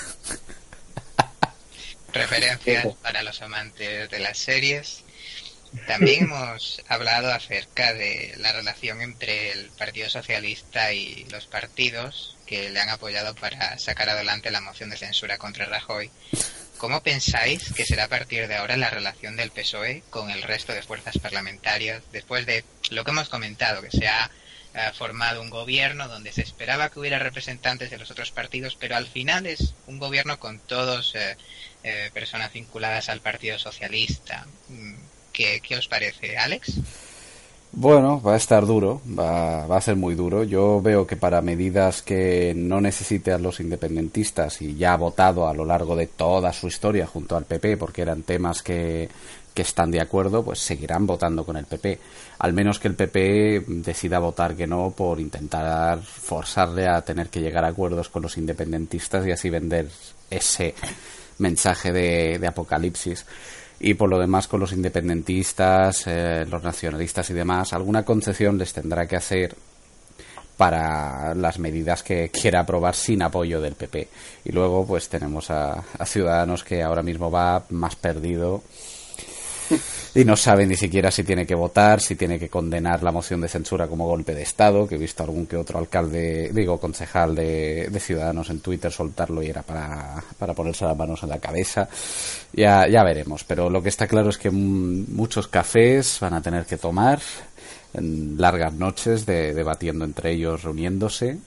[2.15, 5.03] Referencias para los amantes de las series.
[5.87, 12.69] También hemos hablado acerca de la relación entre el Partido Socialista y los partidos que
[12.69, 16.09] le han apoyado para sacar adelante la moción de censura contra Rajoy.
[16.77, 20.73] ¿Cómo pensáis que será a partir de ahora la relación del PSOE con el resto
[20.73, 24.29] de fuerzas parlamentarias después de lo que hemos comentado, que se ha
[24.93, 29.07] formado un gobierno donde se esperaba que hubiera representantes de los otros partidos, pero al
[29.07, 31.37] final es un gobierno con todos eh,
[31.87, 34.47] eh, personas vinculadas al Partido Socialista.
[34.69, 34.95] Mm,
[35.31, 36.79] ¿Qué, os parece, Alex?
[37.73, 40.43] Bueno, va a estar duro, va, va, a ser muy duro.
[40.43, 45.53] Yo veo que para medidas que no necesiten los independentistas y ya ha votado a
[45.53, 49.07] lo largo de toda su historia junto al PP, porque eran temas que,
[49.53, 51.99] que están de acuerdo, pues seguirán votando con el PP.
[52.39, 57.41] Al menos que el PP decida votar que no por intentar forzarle a tener que
[57.41, 59.87] llegar a acuerdos con los independentistas y así vender
[60.29, 60.73] ese
[61.37, 63.25] mensaje de, apocalipsis.
[63.79, 68.73] Y por lo demás, con los independentistas, eh, los nacionalistas y demás, alguna concesión les
[68.73, 69.55] tendrá que hacer
[70.57, 74.07] para las medidas que quiera aprobar sin apoyo del PP.
[74.45, 78.63] Y luego, pues tenemos a Ciudadanos que ahora mismo va más perdido
[80.15, 83.41] y no sabe ni siquiera si tiene que votar, si tiene que condenar la moción
[83.41, 87.35] de censura como golpe de Estado, que he visto algún que otro alcalde, digo, concejal
[87.35, 91.89] de, Ciudadanos en Twitter soltarlo y era para, para ponerse las manos en la cabeza.
[92.53, 96.65] Ya, ya veremos, pero lo que está claro es que muchos cafés van a tener
[96.65, 97.19] que tomar
[97.93, 101.37] en largas noches de, debatiendo entre ellos, reuniéndose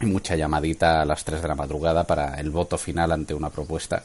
[0.00, 3.50] y mucha llamadita a las 3 de la madrugada para el voto final ante una
[3.50, 4.02] propuesta.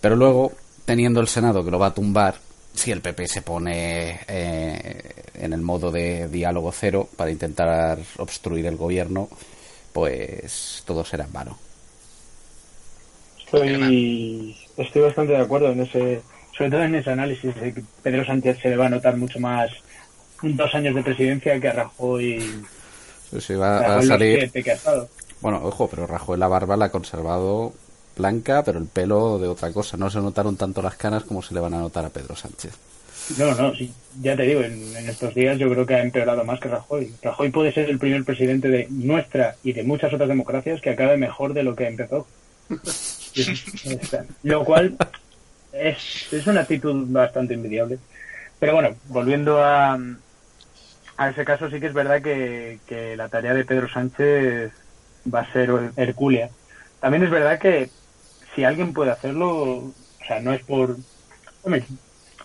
[0.00, 0.52] Pero luego,
[0.84, 2.36] teniendo el Senado que lo va a tumbar,
[2.80, 5.02] si el PP se pone eh,
[5.34, 9.28] en el modo de diálogo cero para intentar obstruir el gobierno,
[9.92, 11.58] pues todo será en vano.
[13.38, 16.22] Estoy, estoy bastante de acuerdo en ese,
[16.56, 19.38] sobre todo en ese análisis de que Pedro Sánchez se le va a notar mucho
[19.40, 19.70] más
[20.40, 22.64] dos años de presidencia que a Rajoy.
[23.38, 24.50] Se va a salir.
[25.42, 27.74] Bueno, ojo, pero Rajoy la barba la ha conservado
[28.20, 29.96] blanca, pero el pelo de otra cosa.
[29.96, 32.72] No se notaron tanto las canas como se le van a notar a Pedro Sánchez.
[33.38, 33.92] No, no, sí.
[34.20, 37.12] Ya te digo, en, estos días yo creo que ha empeorado más que Rajoy.
[37.22, 41.16] Rajoy puede ser el primer presidente de nuestra y de muchas otras democracias que acabe
[41.16, 42.26] mejor de lo que empezó.
[44.42, 44.96] lo cual
[45.72, 47.98] es, es una actitud bastante envidiable.
[48.58, 49.98] Pero bueno, volviendo a,
[51.16, 54.72] a ese caso, sí que es verdad que, que la tarea de Pedro Sánchez
[55.32, 56.50] va a ser hercúlea.
[57.00, 57.90] También es verdad que
[58.54, 59.94] si alguien puede hacerlo, o
[60.26, 60.96] sea, no es por...
[61.62, 61.84] Hombre,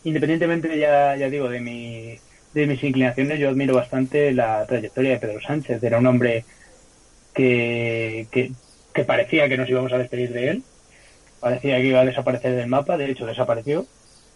[0.04, 2.18] independientemente, ya, ya digo, de, mi,
[2.54, 5.82] de mis inclinaciones, yo admiro bastante la trayectoria de Pedro Sánchez.
[5.84, 6.46] Era un hombre
[7.34, 8.52] que, que,
[8.94, 10.64] que parecía que nos íbamos a despedir de él,
[11.40, 13.86] parecía que iba a desaparecer del mapa, de hecho desapareció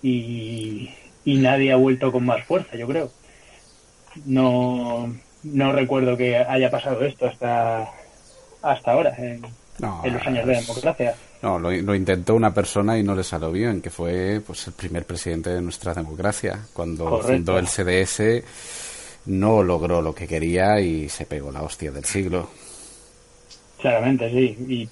[0.02, 0.90] y,
[1.26, 3.12] y nadie ha vuelto con más fuerza, yo creo.
[4.26, 7.90] No, no recuerdo que haya pasado esto hasta,
[8.62, 9.42] hasta ahora, en,
[9.82, 11.16] los años de democracia.
[11.42, 15.06] No, lo, intentó una persona y no le salió bien, que fue pues el primer
[15.06, 16.60] presidente de nuestra democracia.
[16.74, 18.44] Cuando fundó el CDS
[19.28, 22.50] no logró lo que quería y se pegó la hostia del siglo.
[23.80, 24.90] Claramente, sí.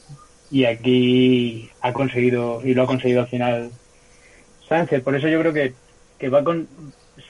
[0.50, 3.72] Y, y aquí ha conseguido, y lo ha conseguido al final
[4.70, 5.04] Sánchez.
[5.04, 5.74] Por eso yo creo que,
[6.18, 6.68] que va con,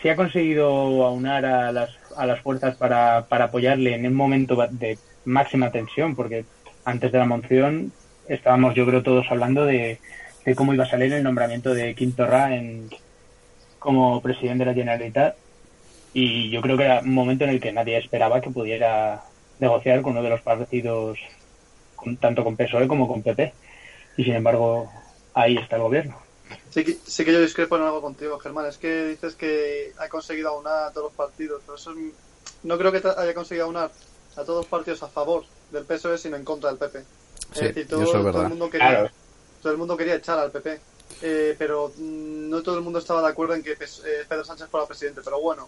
[0.01, 0.67] si ha conseguido
[1.05, 6.15] aunar a las, a las fuerzas para, para apoyarle en un momento de máxima tensión,
[6.15, 6.45] porque
[6.85, 7.91] antes de la moción
[8.27, 9.99] estábamos, yo creo, todos hablando de,
[10.55, 12.89] cómo iba a salir el nombramiento de Quinto Ra en,
[13.79, 15.35] como presidente de la Generalitat.
[16.13, 19.23] Y yo creo que era un momento en el que nadie esperaba que pudiera
[19.59, 21.19] negociar con uno de los partidos,
[22.19, 23.53] tanto con PSOE como con PP.
[24.17, 24.89] Y sin embargo,
[25.33, 26.17] ahí está el gobierno.
[26.69, 28.65] Sí que, sí que yo discrepo en algo contigo, Germán.
[28.65, 31.93] Es que dices que ha conseguido aunar a todos los partidos, pero eso
[32.63, 33.91] no creo que haya conseguido aunar
[34.35, 37.03] a todos los partidos a favor del PSOE, sino en contra del PP.
[37.53, 39.11] Es decir, todo, el mundo quería,
[39.61, 40.79] todo el mundo quería echar al PP.
[41.21, 44.67] Eh, pero mm, no todo el mundo estaba de acuerdo en que eh, Pedro Sánchez
[44.69, 45.21] fuera presidente.
[45.23, 45.67] Pero bueno,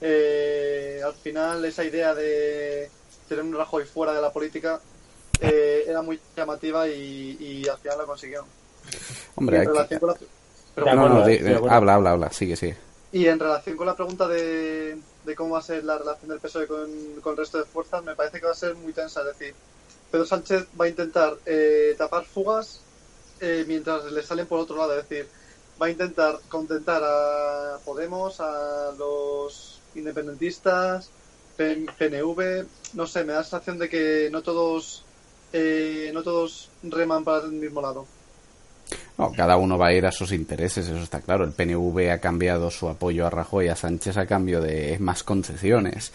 [0.00, 2.90] eh, al final esa idea de
[3.28, 4.80] tener un Rajoy fuera de la política
[5.38, 8.46] era muy llamativa y, y al final lo consiguieron.
[9.34, 9.66] Hombre,
[11.66, 12.76] habla, habla, habla, sigue, sigue.
[13.12, 14.98] Y en relación con la pregunta de,
[15.36, 18.40] cómo va a ser la relación del PSOE con, el resto de fuerzas, me parece
[18.40, 19.20] que va a ser muy tensa.
[19.20, 19.54] Es decir,
[20.10, 22.80] Pedro Sánchez va a intentar eh, tapar fugas
[23.40, 24.98] eh, mientras le salen por otro lado.
[24.98, 25.28] Es decir,
[25.80, 31.10] va a intentar contentar a Podemos, a los independentistas,
[31.56, 32.66] PNV.
[32.94, 35.04] No sé, me da la sensación de que no todos,
[35.52, 38.06] eh, no todos reman para el mismo lado.
[39.18, 41.44] No, cada uno va a ir a sus intereses, eso está claro.
[41.44, 46.12] El PNV ha cambiado su apoyo a Rajoy a Sánchez a cambio de más concesiones.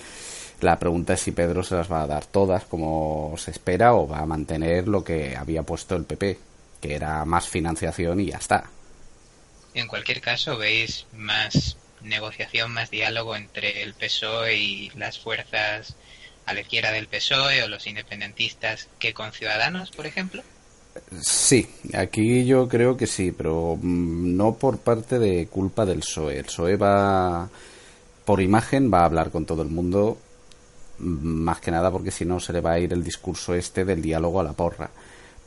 [0.61, 4.07] La pregunta es si Pedro se las va a dar todas como se espera o
[4.07, 6.37] va a mantener lo que había puesto el PP,
[6.79, 8.69] que era más financiación y ya está.
[9.73, 15.95] En cualquier caso, veis más negociación, más diálogo entre el PSOE y las fuerzas
[16.45, 20.43] a la izquierda del PSOE o los independentistas que con Ciudadanos, por ejemplo.
[21.21, 26.39] Sí, aquí yo creo que sí, pero mm, no por parte de culpa del PSOE.
[26.39, 27.49] El PSOE va,
[28.25, 30.17] por imagen, va a hablar con todo el mundo,
[31.01, 34.01] más que nada porque si no se le va a ir el discurso este del
[34.01, 34.89] diálogo a la porra.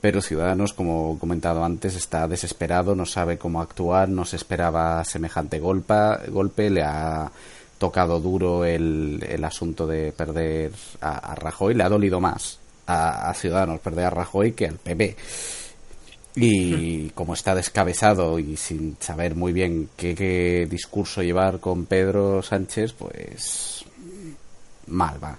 [0.00, 5.02] Pero Ciudadanos, como he comentado antes, está desesperado, no sabe cómo actuar, no se esperaba
[5.04, 5.94] semejante golpe,
[6.28, 7.30] golpe le ha
[7.78, 13.32] tocado duro el, el asunto de perder a, a Rajoy, le ha dolido más a,
[13.34, 15.16] Ciudadanos, perder a Rajoy que al PP.
[16.36, 22.92] Y como está descabezado y sin saber muy bien qué, discurso llevar con Pedro Sánchez,
[22.92, 23.84] pues
[24.88, 25.38] mal va.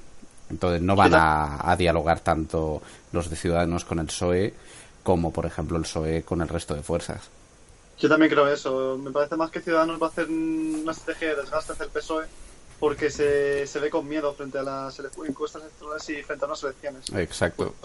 [0.56, 2.82] Entonces no van a, dialogar tanto
[3.12, 4.54] los de Ciudadanos con el PSOE
[5.04, 7.24] como, por ejemplo, el PSOE con el resto de fuerzas.
[8.00, 8.98] Yo también creo eso.
[8.98, 12.26] Me parece más que Ciudadanos va a hacer una estrategia de desgaste hacia el PSOE
[12.80, 14.98] porque se, se ve con miedo frente a las
[15.28, 17.04] encuestas electorales y frente a unas elecciones.
[17.14, 17.76] Exacto.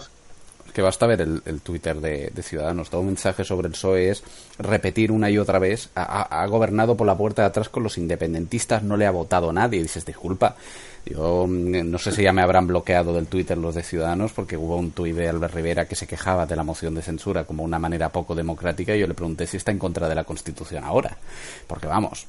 [0.71, 2.89] Que basta ver el, Twitter de, Ciudadanos.
[2.89, 4.23] Todo un mensaje sobre el PSOE es
[4.57, 5.89] repetir una y otra vez.
[5.95, 9.81] Ha, gobernado por la puerta de atrás con los independentistas, no le ha votado nadie.
[9.81, 10.55] Dices, disculpa.
[11.05, 14.57] Yo mm, no sé si ya me habrán bloqueado del Twitter los de Ciudadanos porque
[14.57, 17.63] hubo un tuit de Albert Rivera que se quejaba de la moción de censura como
[17.63, 20.83] una manera poco democrática y yo le pregunté si está en contra de la Constitución
[20.83, 21.17] ahora.
[21.67, 22.27] Porque vamos,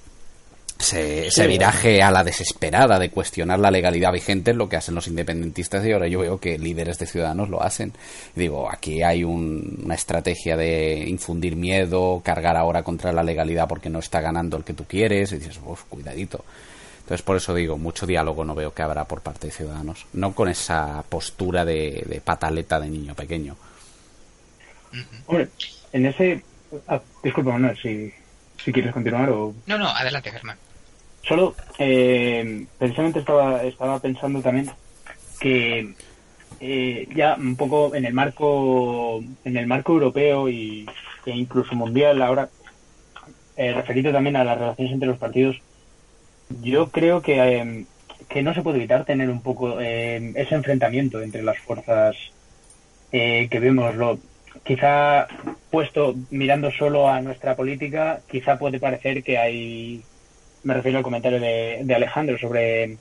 [0.82, 5.06] ese, viraje a la desesperada de cuestionar la legalidad vigente es lo que hacen los
[5.06, 7.92] independentistas y ahora yo veo que líderes de ciudadanos lo hacen.
[8.34, 14.00] digo, aquí hay una estrategia de infundir miedo, cargar ahora contra la legalidad porque no
[14.00, 16.44] está ganando el que tú quieres y dices, uff, cuidadito.
[17.00, 20.34] Entonces por eso digo, mucho diálogo no veo que habrá por parte de ciudadanos, no
[20.34, 23.56] con esa postura de, pataleta de niño pequeño.
[25.26, 25.48] Hombre,
[25.92, 26.42] en ese...
[26.88, 28.12] Ah, disculpa, no, si,
[28.64, 29.54] si quieres continuar o...
[29.66, 30.56] No, no, adelante, Germán.
[31.22, 34.70] Solo, eh, precisamente estaba, estaba pensando también
[35.40, 35.94] que
[36.60, 40.86] eh, ya un poco en el marco en el marco europeo y,
[41.26, 42.48] e incluso mundial ahora
[43.56, 45.60] eh, referido también a las relaciones entre los partidos
[46.62, 47.84] yo creo que, eh,
[48.28, 52.16] que no se puede evitar tener un poco ese enfrentamiento entre las fuerzas
[53.10, 54.18] que vemos lo
[54.62, 55.26] quizá
[55.70, 60.04] puesto mirando solo a nuestra política quizá puede parecer que hay
[60.64, 62.96] me refiero al comentario de, Alejandro sobre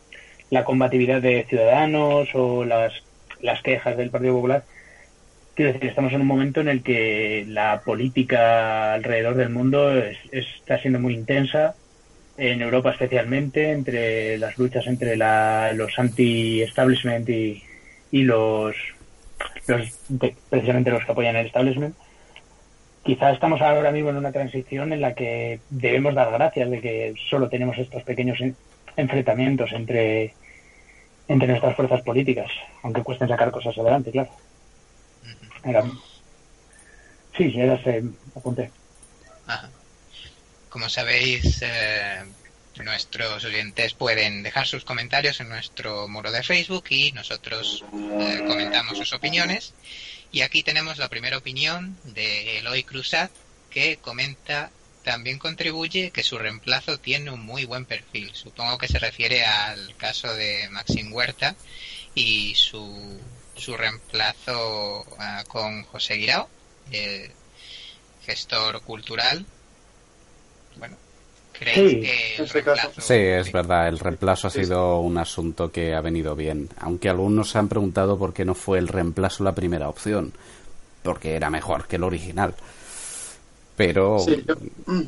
[0.50, 2.94] la combatividad de ciudadanos o las,
[3.42, 4.64] las quejas del Partido Popular.
[5.56, 9.94] Quiero decir, estamos en un momento en el que la política alrededor del mundo
[10.32, 11.76] está siendo muy intensa,
[12.38, 17.64] en Europa especialmente, entre las luchas entre los anti-establishment y,
[18.12, 18.76] y los,
[19.68, 20.00] los
[20.50, 21.96] precisamente los que apoyan el establishment
[23.04, 27.14] quizá estamos ahora mismo en una transición en la que debemos dar gracias de que
[27.30, 28.40] solo tenemos estos pequeños
[28.96, 30.34] enfrentamientos entre,
[31.28, 32.52] entre nuestras fuerzas políticas,
[32.84, 34.30] aunque cuesten sacar cosas adelante, claro.
[37.38, 38.04] Sí, ya se
[38.36, 38.72] apunté.
[40.70, 42.24] Como sabéis, eh,
[42.84, 48.98] nuestros oyentes pueden dejar sus comentarios en nuestro muro de Facebook y nosotros eh, comentamos
[48.98, 49.74] sus opiniones.
[50.32, 53.32] Y aquí tenemos la primera opinión de Eloy Cruzat,
[53.70, 54.72] que comenta
[55.04, 58.32] también contribuye que su reemplazo tiene un muy buen perfil.
[58.34, 61.56] Supongo que se refiere al caso de Maxim Huerta
[62.14, 63.20] y su,
[63.56, 66.50] su reemplazo ah, con José Guirao,
[68.26, 69.46] gestor cultural.
[70.76, 70.98] Bueno,
[71.62, 72.04] sí,
[72.98, 77.50] Sí, es verdad, el reemplazo ha sido un asunto que ha venido bien, aunque algunos
[77.50, 80.34] se han preguntado por qué no fue el reemplazo la primera opción,
[81.04, 82.56] porque era mejor que el original.
[83.76, 84.20] Pero...
[84.20, 84.44] Sí,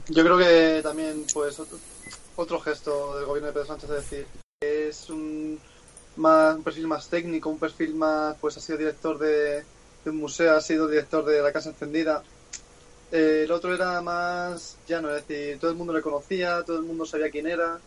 [0.08, 1.60] yo, creo que también, pues,
[2.36, 4.28] otro, gesto del gobierno de Pedro Sánchez es decir,
[4.62, 5.60] es un,
[6.16, 9.64] más, un perfil más técnico, un perfil más, pues ha sido director de,
[10.04, 12.24] de un museo, ha sido director de la Casa Encendida,
[13.14, 16.84] eh, el otro era más llano, es decir, todo el mundo le conocía, todo el
[16.84, 17.78] mundo sabía quién era,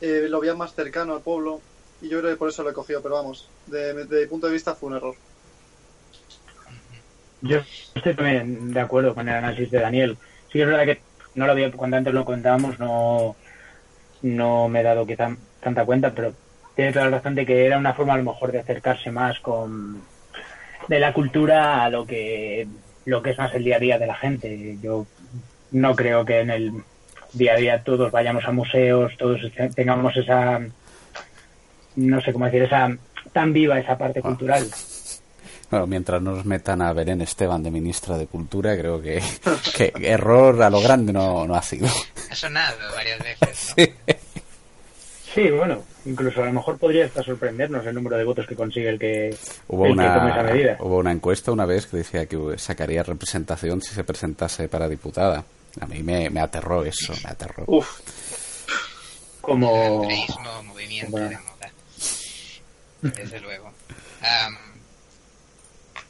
[0.00, 1.60] eh, lo veía más cercano al pueblo
[2.00, 4.52] y yo creo que por eso lo he cogido, pero vamos, de, mi punto de
[4.52, 5.16] vista fue un error.
[7.42, 7.58] Yo
[7.96, 10.16] estoy también de acuerdo con el análisis de Daniel.
[10.52, 11.00] Sí es verdad que
[11.34, 13.34] no lo había, cuando antes lo comentábamos, no,
[14.22, 16.32] no me he dado que tanta cuenta, pero
[16.76, 19.40] tiene toda la razón de que era una forma a lo mejor de acercarse más
[19.40, 20.00] con
[20.86, 22.68] de la cultura a lo que
[23.06, 24.76] lo que es más el día a día de la gente.
[24.82, 25.06] Yo
[25.70, 26.72] no creo que en el
[27.32, 29.40] día a día todos vayamos a museos, todos
[29.74, 30.60] tengamos esa,
[31.96, 32.96] no sé cómo decir, esa
[33.32, 34.22] tan viva esa parte ah.
[34.22, 34.66] cultural.
[35.70, 39.20] Bueno, mientras no nos metan a Belén Esteban de ministra de Cultura, creo que,
[39.76, 41.88] que error a lo grande no, no ha sido.
[42.30, 43.74] Ha sonado varias veces.
[45.34, 48.88] Sí, bueno, incluso a lo mejor podría hasta sorprendernos el número de votos que consigue
[48.88, 49.36] el que,
[49.68, 50.76] hubo una, esa medida.
[50.80, 55.44] Hubo una encuesta una vez que decía que sacaría representación si se presentase para diputada.
[55.80, 57.64] A mí me, aterró eso, me aterró.
[57.66, 58.00] Uf.
[59.40, 60.08] Como...
[60.64, 61.70] movimiento de moda.
[63.02, 63.72] Desde luego.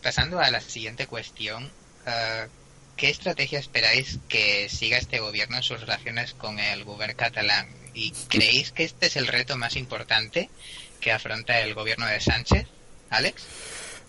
[0.02, 1.70] pasando a la siguiente cuestión.
[2.06, 2.46] Ah,
[2.96, 7.68] ¿Qué estrategia esperáis que siga este gobierno en sus relaciones con el gobierno catalán?
[7.96, 10.50] ¿Y creéis que este es el reto más importante
[11.00, 12.66] que afronta el gobierno de Sánchez,
[13.08, 13.46] Alex?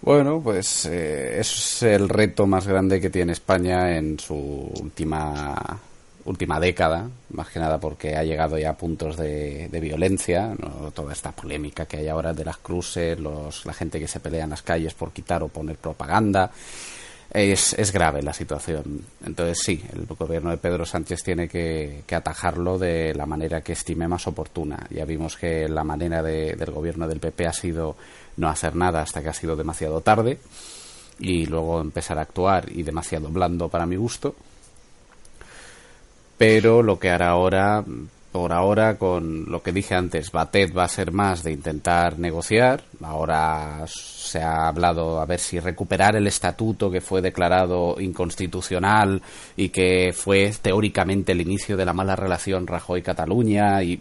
[0.02, 5.80] Bueno, pues eh, es el reto más grande que tiene España en su última
[6.26, 10.54] última década, más que nada porque ha llegado ya a puntos de, violencia,
[10.94, 14.44] toda esta polémica que hay ahora de las cruces, los, la gente que se pelea
[14.44, 16.52] en las calles por quitar o poner propaganda,
[17.30, 19.02] es, es grave la situación.
[19.26, 24.08] Entonces sí, el gobierno de Pedro Sánchez tiene que, atajarlo de la manera que estime
[24.08, 24.88] más oportuna.
[24.90, 27.96] Ya vimos que la manera del gobierno del PP ha sido
[28.38, 30.40] no hacer nada hasta que ha sido demasiado tarde.
[31.20, 34.36] y luego empezar a actuar y demasiado blando para mi gusto.
[36.38, 37.84] Pero lo que hará ahora,
[38.38, 42.84] por ahora, con lo que dije antes, Batet va a ser más de intentar negociar.
[43.02, 49.24] Ahora se ha hablado a ver si recuperar el estatuto que fue declarado inconstitucional
[49.56, 54.00] y que fue teóricamente el inicio de la mala relación Rajoy-Cataluña y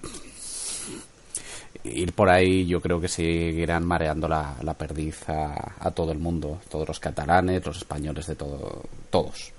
[1.84, 6.60] ir por ahí yo creo que seguirán mareando la, perdiz a, a, todo el mundo,
[6.68, 9.55] todos los catalanes, los españoles, de todo, todos.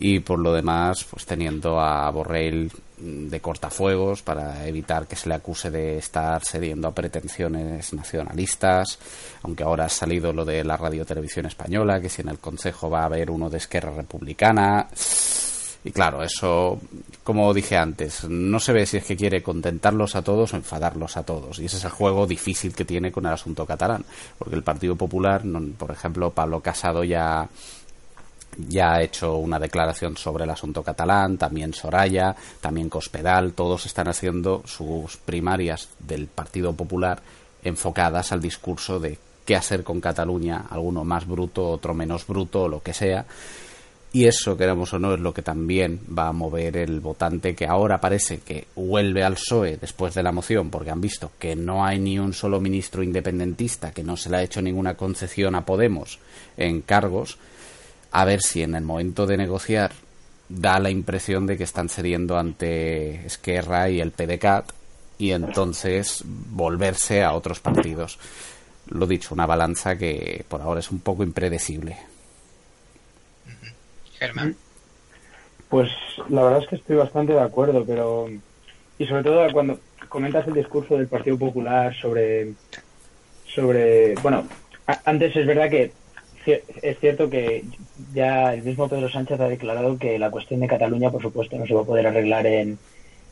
[0.00, 5.34] Y por lo demás, pues teniendo a Borrell de cortafuegos para evitar que se le
[5.34, 8.98] acuse de estar cediendo a pretensiones nacionalistas,
[9.42, 12.90] aunque ahora ha salido lo de la radio televisión española, que si en el Consejo
[12.90, 14.88] va a haber uno de Esquerra Republicana
[15.84, 16.80] y claro, eso,
[17.22, 21.16] como dije antes, no se ve si es que quiere contentarlos a todos o enfadarlos
[21.16, 21.58] a todos.
[21.60, 24.04] Y ese es el juego difícil que tiene con el asunto catalán.
[24.38, 25.42] Porque el Partido Popular,
[25.78, 27.48] por ejemplo, Pablo Casado ya
[28.66, 34.08] ya ha hecho una declaración sobre el asunto catalán, también Soraya, también Cospedal, todos están
[34.08, 37.20] haciendo sus primarias del Partido Popular
[37.62, 42.82] enfocadas al discurso de qué hacer con Cataluña, alguno más bruto, otro menos bruto, lo
[42.82, 43.24] que sea,
[44.10, 47.66] y eso, queramos o no, es lo que también va a mover el votante que
[47.66, 51.84] ahora parece que vuelve al PSOE después de la moción porque han visto que no
[51.84, 55.66] hay ni un solo ministro independentista, que no se le ha hecho ninguna concesión a
[55.66, 56.18] Podemos
[56.56, 57.36] en cargos,
[58.10, 59.92] a ver si en el momento de negociar
[60.48, 64.72] da la impresión de que están cediendo ante Esquerra y el PDCAT
[65.18, 68.18] y entonces volverse a otros partidos.
[68.86, 71.98] Lo dicho, una balanza que por ahora es un poco impredecible.
[74.18, 74.56] Germán.
[75.68, 75.90] Pues
[76.30, 78.28] la verdad es que estoy bastante de acuerdo, pero.
[78.98, 79.78] Y sobre todo cuando
[80.08, 82.54] comentas el discurso del Partido Popular sobre.
[83.46, 84.46] sobre bueno,
[85.04, 85.92] antes es verdad que
[86.82, 87.64] es cierto que
[88.14, 91.66] ya el mismo Pedro Sánchez ha declarado que la cuestión de Cataluña, por supuesto, no
[91.66, 92.78] se va a poder arreglar en,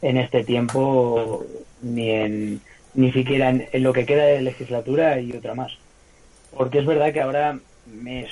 [0.03, 1.45] en este tiempo
[1.83, 2.61] ni en
[2.95, 5.77] ni siquiera en, en lo que queda de legislatura y otra más.
[6.57, 8.27] Porque es verdad que ahora me,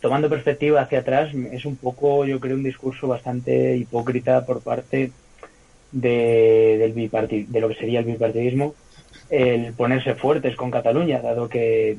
[0.00, 5.10] tomando perspectiva hacia atrás, es un poco, yo creo, un discurso bastante hipócrita por parte
[5.92, 8.74] de, del de lo que sería el bipartidismo,
[9.30, 11.98] el ponerse fuertes con Cataluña, dado que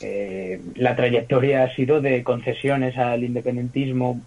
[0.00, 4.20] eh, la trayectoria ha sido de concesiones al independentismo,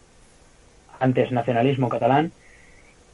[1.00, 2.32] antes nacionalismo catalán,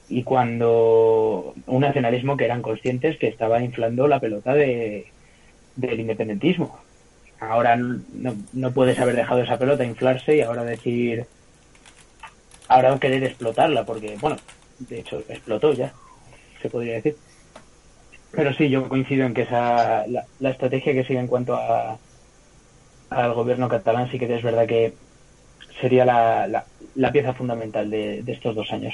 [0.10, 5.08] y cuando un nacionalismo que eran conscientes que estaba inflando la pelota de,
[5.76, 6.80] del independentismo
[7.50, 11.26] ahora no, puedes haber dejado esa pelota inflarse y ahora decir,
[12.68, 14.38] ahora querer explotarla, porque, bueno,
[14.80, 15.94] de hecho explotó ya,
[16.62, 17.16] se podría decir.
[18.32, 21.98] Pero sí, yo coincido en que esa, la, la estrategia que sigue en cuanto a
[23.16, 24.94] al gobierno catalán sí que es verdad que
[25.80, 28.94] sería la, la, la pieza fundamental de, de, estos dos años.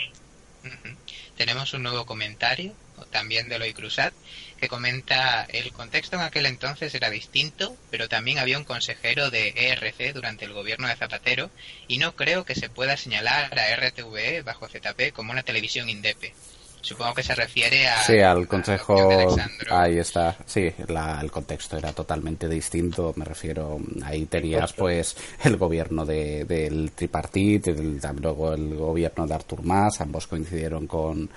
[1.37, 2.73] Tenemos un nuevo comentario,
[3.11, 4.13] también de Eloy Cruzat,
[4.59, 9.53] que comenta el contexto en aquel entonces era distinto, pero también había un consejero de
[9.55, 11.49] ERC durante el gobierno de Zapatero
[11.87, 16.33] y no creo que se pueda señalar a RTVE bajo ZP como una televisión indepe.
[16.81, 19.35] Supongo que se refiere a, sí, al consejo.
[19.69, 20.35] Ahí está.
[20.45, 23.13] Sí, la, el contexto era totalmente distinto.
[23.15, 29.33] Me refiero, ahí tenías pues el gobierno de, del tripartite, el, luego el gobierno de
[29.33, 31.29] Artur Mas, ambos coincidieron con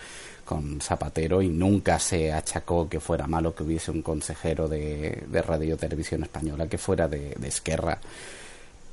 [0.45, 5.41] con Zapatero y nunca se achacó que fuera malo que hubiese un consejero de, de
[5.41, 7.99] radio televisión española que fuera de, de, Esquerra.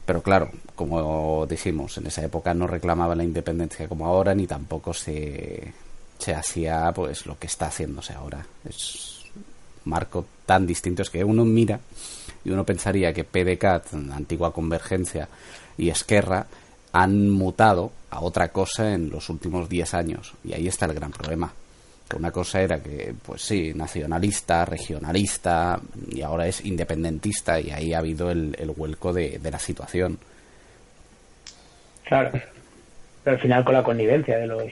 [0.06, 4.94] Pero claro, como decimos, en esa época no reclamaba la independencia como ahora, ni tampoco
[4.94, 5.74] se,
[6.20, 8.46] se hacía pues lo que está haciéndose ahora.
[8.68, 11.80] Es un marco tan distinto, es que uno mira
[12.44, 15.28] y uno pensaría que PDCAT, antigua convergencia,
[15.78, 16.46] y Esquerra
[16.92, 20.34] han mutado a otra cosa en los últimos 10 años.
[20.44, 21.52] Y ahí está el gran problema.
[22.10, 27.94] Que una cosa era que, pues sí, nacionalista, regionalista, y ahora es independentista, y ahí
[27.94, 30.18] ha habido el, el vuelco de, de, la situación.
[32.06, 32.32] Claro.
[33.24, 34.64] Pero al final con la connivencia de los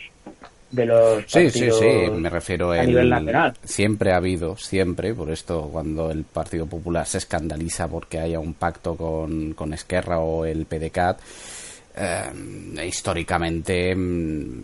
[0.72, 3.54] de los sí sí sí me refiero a el, nivel nacional.
[3.64, 8.54] siempre ha habido siempre por esto cuando el Partido Popular se escandaliza porque haya un
[8.54, 11.20] pacto con, con Esquerra o el PDCAT
[12.00, 13.96] eh, históricamente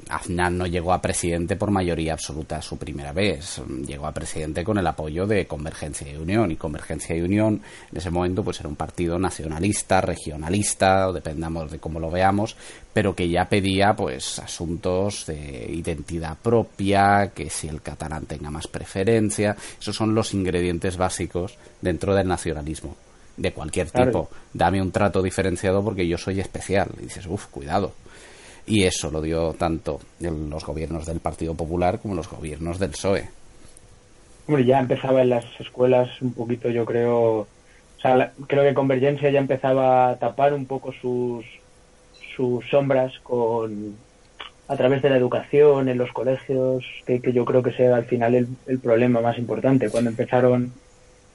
[0.08, 3.62] Aznar no llegó a presidente por mayoría absoluta su primera vez.
[3.86, 6.52] Llegó a presidente con el apoyo de Convergencia y Unión.
[6.52, 7.62] Y Convergencia y Unión
[7.92, 12.56] en ese momento pues era un partido nacionalista, regionalista, dependamos de cómo lo veamos,
[12.94, 18.68] pero que ya pedía pues asuntos de identidad propia, que si el catalán tenga más
[18.68, 19.56] preferencia.
[19.80, 22.96] Esos son los ingredientes básicos dentro del nacionalismo
[23.38, 24.30] de cualquier tipo.
[24.54, 26.90] Dame un trato diferenciado porque yo soy especial.
[27.00, 27.94] Y dices, uff, cuidado.
[28.66, 32.92] Y eso lo dio tanto en los gobiernos del Partido Popular como los gobiernos del
[32.92, 33.30] PSOE.
[34.48, 37.40] Hombre, ya empezaba en las escuelas un poquito, yo creo.
[37.40, 37.48] O
[38.02, 41.46] sea, creo que Convergencia ya empezaba a tapar un poco sus,
[42.36, 43.96] sus sombras con
[44.68, 48.34] a través de la educación en los colegios, que, yo creo que sea al final
[48.34, 49.90] el, el problema más importante.
[49.90, 50.72] Cuando empezaron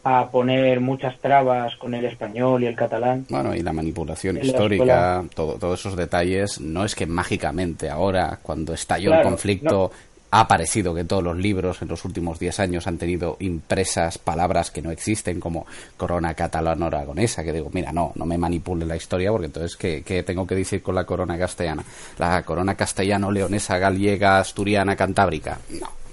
[0.05, 3.26] a poner muchas trabas con el español y el catalán.
[3.28, 8.72] Bueno, y la manipulación histórica, todo, todos esos detalles, no es que mágicamente ahora, cuando
[8.72, 9.90] estalló el conflicto,
[10.30, 14.70] ha aparecido que todos los libros en los últimos 10 años han tenido impresas palabras
[14.70, 19.30] que no existen, como corona catalano-aragonesa, que digo, mira, no, no me manipule la historia,
[19.30, 21.82] porque entonces, ¿qué, ¿qué, tengo que decir con la corona castellana?
[22.18, 25.59] ¿La corona castellano-leonesa, gallega, asturiana, cantábrica?
[25.70, 26.08] No.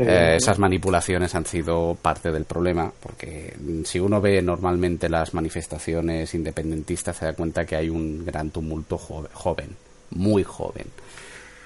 [0.00, 6.34] Eh, esas manipulaciones han sido parte del problema, porque si uno ve normalmente las manifestaciones
[6.34, 9.76] independentistas, se da cuenta que hay un gran tumulto joven,
[10.10, 10.86] muy joven.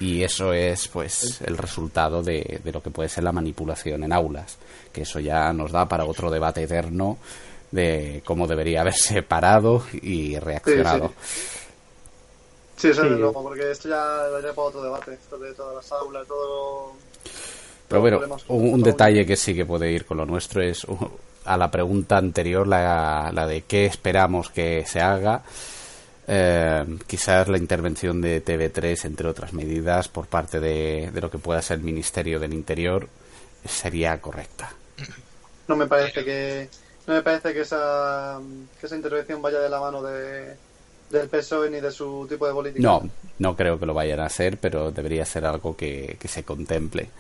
[0.01, 4.57] Y eso es pues el resultado de, lo que puede ser la manipulación en aulas
[4.93, 7.19] que eso ya nos da para otro debate eterno
[7.71, 11.13] de cómo debería haberse parado y reaccionado.
[12.77, 15.93] Sí, eso es luego porque esto ya daría para otro debate esto de todas las
[15.93, 16.95] aulas todo
[18.01, 20.97] pero bueno un, detalle que sí que puede ir con lo nuestro es uh,
[21.45, 25.43] a la pregunta anterior la, la de qué esperamos que se haga
[26.27, 31.61] eh, quizás la intervención de TV3, entre otras medidas, por parte de, lo que pueda
[31.63, 33.09] ser el Ministerio del Interior,
[33.65, 34.73] sería correcta.
[35.67, 36.69] No me parece que
[37.07, 38.41] no me parece que esa,
[38.81, 40.55] que esa intervención vaya de la mano de,
[41.11, 42.83] del PSOE ni de su tipo de política.
[42.83, 43.03] No,
[43.39, 47.11] no creo que lo vayan a hacer, pero debería ser algo que, que se contemple.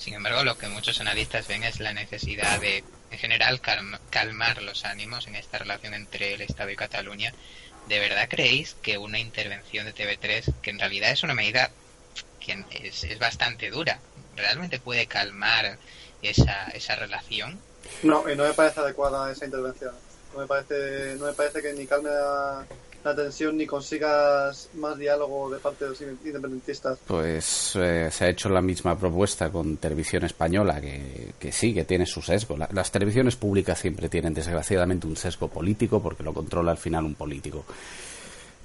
[0.00, 3.60] Sin embargo, lo que muchos analistas ven es la necesidad de, en general,
[4.08, 7.34] calmar los ánimos en esta relación entre el Estado y Cataluña
[7.86, 11.70] ¿de verdad creéis que una intervención de TV3, que en realidad es una medida
[12.38, 13.98] que es, bastante dura,
[14.36, 15.76] realmente puede calmar
[16.22, 17.60] esa, esa relación?
[18.02, 19.94] No, y no me parece adecuada esa intervención.
[20.32, 22.64] No me parece, no me parece que ni calme la,
[23.04, 26.98] la tensión ni consigas más diálogo de parte de los independentistas.
[27.06, 31.84] Pues eh, se ha hecho la misma propuesta con Televisión Española, que, que sí, que
[31.84, 32.56] tiene su sesgo.
[32.56, 37.14] las televisiones públicas siempre tienen, desgraciadamente, un sesgo político porque lo controla al final un
[37.14, 37.64] político.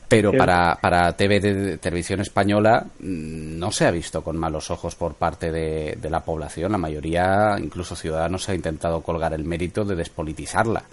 [0.07, 5.15] Pero para, para TV Televisión Española mm, no se ha visto con malos ojos por
[5.15, 6.71] parte de, de la población.
[6.71, 10.83] La mayoría, incluso Ciudadanos, ha intentado colgar el mérito de despolitizarla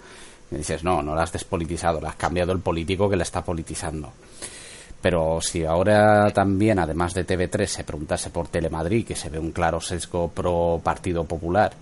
[0.57, 4.11] dices, no, no la has despolitizado, la has cambiado el político que la está politizando.
[5.01, 9.51] Pero si ahora también, además de TV3, se preguntase por Telemadrid, que se ve un
[9.51, 11.73] claro sesgo pro Partido Popular,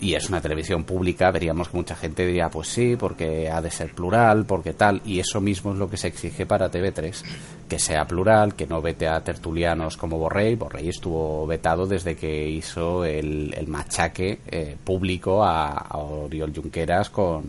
[0.00, 3.70] y es una televisión pública, veríamos que mucha gente diría, pues sí, porque ha de
[3.70, 7.22] ser plural, porque tal, y eso mismo es lo que se exige para TV3,
[7.68, 10.56] que sea plural, que no vete a tertulianos como Borrell.
[10.56, 17.44] Borrell estuvo vetado desde que hizo el, machaque eh, público a, a Oriol Junqueras con,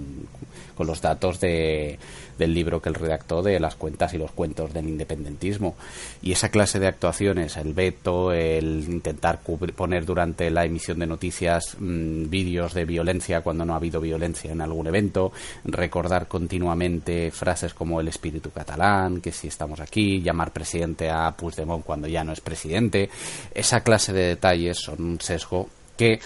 [0.75, 1.97] con los datos de,
[2.37, 5.75] del libro que él redactó de las cuentas y los cuentos del independentismo.
[6.21, 11.77] Y esa clase de actuaciones, el veto, el intentar poner durante la emisión de noticias
[11.79, 15.31] mm, vídeos de violencia cuando no ha habido violencia en algún evento,
[15.63, 21.85] recordar continuamente frases como el espíritu catalán, que si estamos aquí, llamar presidente a Puigdemont
[21.85, 23.09] cuando ya no es presidente,
[23.53, 26.19] esa clase de detalles son un sesgo que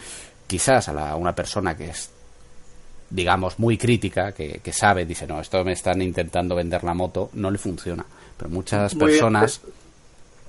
[0.47, 2.09] quizás a una persona que es
[3.09, 7.29] digamos, muy crítica, que, que, sabe, dice, no, esto me están intentando vender la moto,
[7.33, 8.05] no le funciona.
[8.37, 9.61] Pero muchas personas...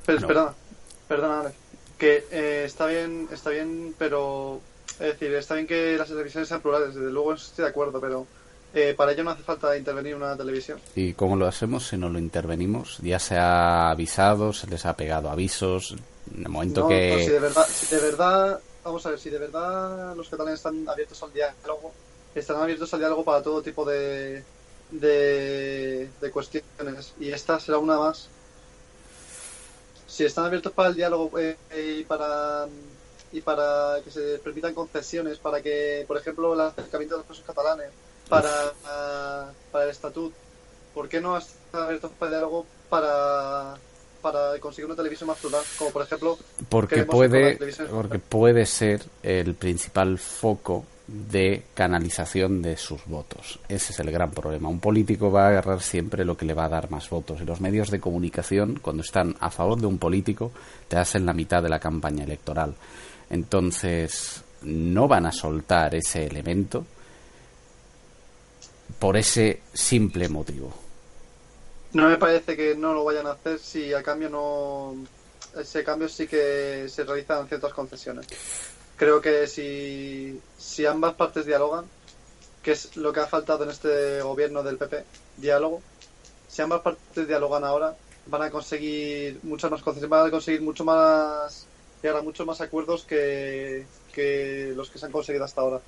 [0.07, 0.55] Pero, perdona,
[1.09, 1.53] perdona,
[1.99, 4.61] que eh, está bien, está bien, pero...
[4.93, 8.27] Es decir, está bien que las televisiones sean plurales, desde luego estoy de acuerdo, pero
[8.75, 10.79] eh, para ello no hace falta intervenir una televisión.
[10.95, 12.99] ¿Y cómo lo hacemos si no lo intervenimos?
[12.99, 15.97] Ya se ha avisado, se les ha pegado avisos,
[16.35, 17.25] en el momento que...
[17.25, 20.87] si, de verdad, si de verdad, vamos a ver, si de verdad los catalanes están
[20.89, 21.93] abiertos al diálogo,
[22.35, 24.43] estarán abiertos al diálogo para todo tipo de,
[24.91, 28.29] de, cuestiones y esta será una más.
[30.07, 32.67] Si están abiertos para el diálogo eh, y para
[33.33, 37.45] y para que se permitan concesiones para que, por ejemplo, el acercamiento de los presos
[37.47, 37.91] catalanes
[38.29, 38.73] para,
[39.71, 40.33] para el estatut,
[40.95, 43.77] ¿por qué no están abiertos para el diálogo para
[44.21, 47.59] para conseguir una televisión más plural, como por ejemplo porque puede
[47.89, 53.59] porque puede ser el principal foco de canalización de sus votos.
[53.69, 54.69] Ese es el gran problema.
[54.69, 57.41] Un político va a agarrar siempre lo que le va a dar más votos.
[57.41, 60.53] Y los medios de comunicación, cuando están a favor de un político,
[60.87, 62.75] te hacen la mitad de la campaña electoral.
[63.29, 66.87] Entonces, no van a soltar ese elemento
[69.01, 70.73] por ese simple motivo.
[71.93, 74.95] No me parece que no lo vayan a hacer si a cambio no.
[75.61, 78.29] Ese cambio sí que se realizan ciertas concesiones.
[79.01, 81.87] Creo que si, si ambas partes dialogan,
[82.63, 85.05] que es lo que ha faltado en este gobierno del PP,
[85.39, 85.81] diálogo,
[86.49, 87.97] si ambas partes dialogan ahora,
[88.27, 91.65] van a conseguir muchas más concesiones, van a conseguir mucho más,
[92.03, 95.81] llegar a muchos más acuerdos que, que los que se han conseguido hasta ahora.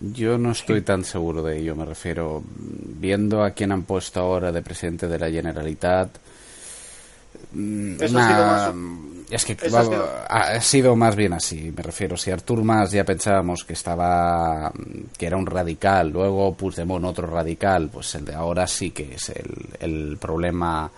[0.00, 2.42] Yo no estoy tan seguro de ello, me refiero.
[2.56, 6.08] Viendo a quién han puesto ahora de presidente de la Generalitat.
[7.52, 8.74] mm, Eso ha sido más-
[9.30, 9.56] Es que
[9.90, 12.16] sido- ha sido más bien así, me refiero.
[12.16, 14.72] Si Artur Mas ya pensábamos que estaba.
[15.18, 19.30] que era un radical, luego Puigdemont otro radical, pues el de ahora sí que es
[19.30, 20.90] el, el problema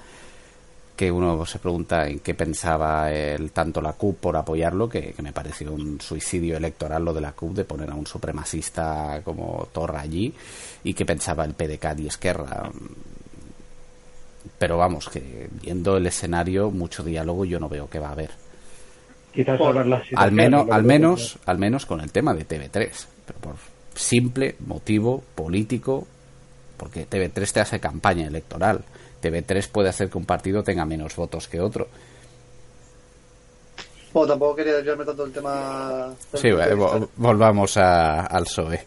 [0.95, 5.23] que uno se pregunta en qué pensaba el, tanto la CUP por apoyarlo, que, que
[5.23, 9.69] me pareció un suicidio electoral lo de la CUP de poner a un supremacista como
[9.73, 10.35] Torra allí
[10.83, 12.69] y qué pensaba el PDCAT y Esquerra.
[14.59, 18.31] Pero vamos, que viendo el escenario, mucho diálogo yo no veo que va a haber.
[19.33, 23.07] Quizás Por- la Al situación, menos, al menos, al menos con el tema de TV3,
[23.27, 23.55] pero por
[23.95, 26.07] simple motivo político,
[26.77, 28.85] porque TV3 te hace campaña electoral.
[29.23, 31.89] TV3 puede hacer que un partido tenga menos votos que otro.
[34.13, 36.15] Bueno, tampoco quería desviarme tanto del tema.
[36.33, 38.87] del Sí, de eh, volvamos a- al PSOE.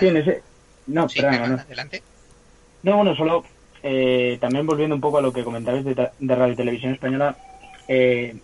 [0.00, 0.42] Sí, en ese...
[0.86, 1.60] No, Sí, Germán, no.
[1.62, 2.02] adelante.
[2.82, 3.44] No, bueno, solo
[3.82, 7.36] eh, también volviendo un poco a lo que comentabais de, de Radio y Televisión Española,
[7.88, 8.34] eh,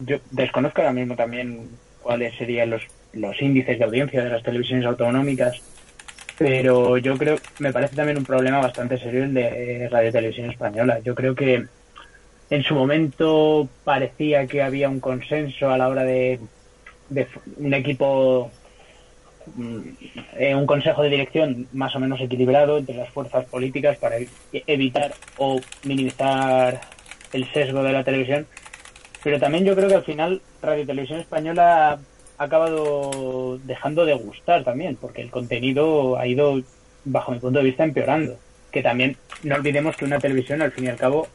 [0.00, 1.68] yo desconozco ahora mismo también
[2.02, 5.60] cuáles serían los, los índices de audiencia de las televisiones autonómicas,
[6.38, 10.50] pero yo creo, me parece también un problema bastante serio el de Radio y Televisión
[10.50, 10.98] Española.
[11.00, 11.66] Yo creo que
[12.50, 16.40] en su momento parecía que había un consenso a la hora de,
[17.08, 17.26] de
[17.56, 18.50] un equipo
[19.56, 25.14] un consejo de dirección más o menos equilibrado entre las fuerzas políticas para e- evitar
[25.38, 26.80] o minimizar
[27.32, 28.46] el sesgo de la televisión.
[29.22, 31.98] Pero también yo creo que al final Radio Televisión Española
[32.38, 36.60] ha acabado dejando de gustar también, porque el contenido ha ido,
[37.04, 38.36] bajo mi punto de vista, empeorando.
[38.70, 41.28] Que también no olvidemos que una televisión, al fin y al cabo,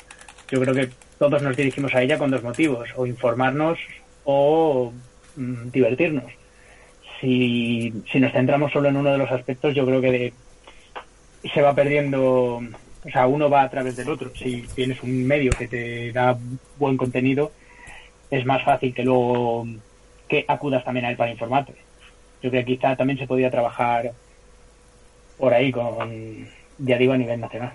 [0.50, 3.80] yo creo que todos nos dirigimos a ella con dos motivos, o informarnos
[4.26, 4.92] o
[5.36, 6.32] mm, divertirnos
[7.20, 10.34] si, si nos centramos solo en uno de los aspectos, yo creo que de-
[11.54, 14.32] se va perdiendo, o sea, uno va a través del otro.
[14.36, 16.38] Si tienes un medio que te da
[16.78, 17.52] buen contenido,
[18.30, 19.66] es más fácil que luego
[20.28, 21.74] que acudas también a él para informarte.
[22.42, 24.12] Yo creo que quizá también se podría trabajar
[25.38, 26.48] por ahí con,
[26.80, 27.74] ya digo, a nivel nacional.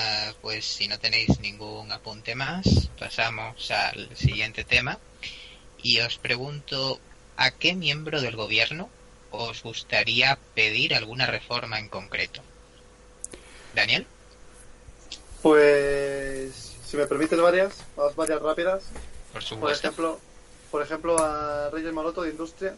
[0.00, 2.64] Ah, pues si no tenéis ningún apunte más,
[2.98, 4.94] pasamos al siguiente tema.
[5.78, 7.02] Y os pregunto,
[7.36, 8.84] ¿a qué miembro del gobierno
[9.30, 12.42] os gustaría pedir alguna reforma en concreto?
[13.72, 14.06] Daniel,
[15.42, 17.86] Pues, si me permites varias,
[18.16, 18.84] varias rápidas.
[19.32, 19.88] por Por supuesto.
[19.88, 20.22] ejemplo,
[20.70, 22.76] por ejemplo a Reyes Maloto de Industria,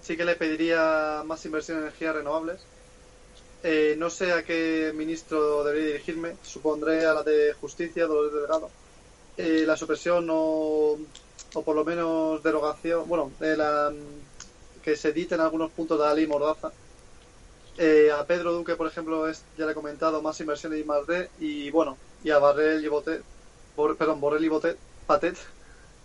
[0.00, 2.68] sí que le pediría más inversión en energías renovables.
[3.62, 8.74] Eh, no sé a qué ministro debería dirigirme, supondré a la de Justicia, Dolores Delgado.
[9.36, 10.98] Eh, la supresión o,
[11.54, 13.92] o por lo menos derogación, bueno, de la,
[14.82, 16.74] que se editen algunos puntos de la ley Mordaza.
[17.76, 21.32] Eh, a Pedro Duque, por ejemplo, es, ya le he comentado, más inversión en I+D
[21.36, 23.24] y bueno, y a Barrel y Botet,
[23.98, 25.38] perdón, Borrell y Botet, Patet,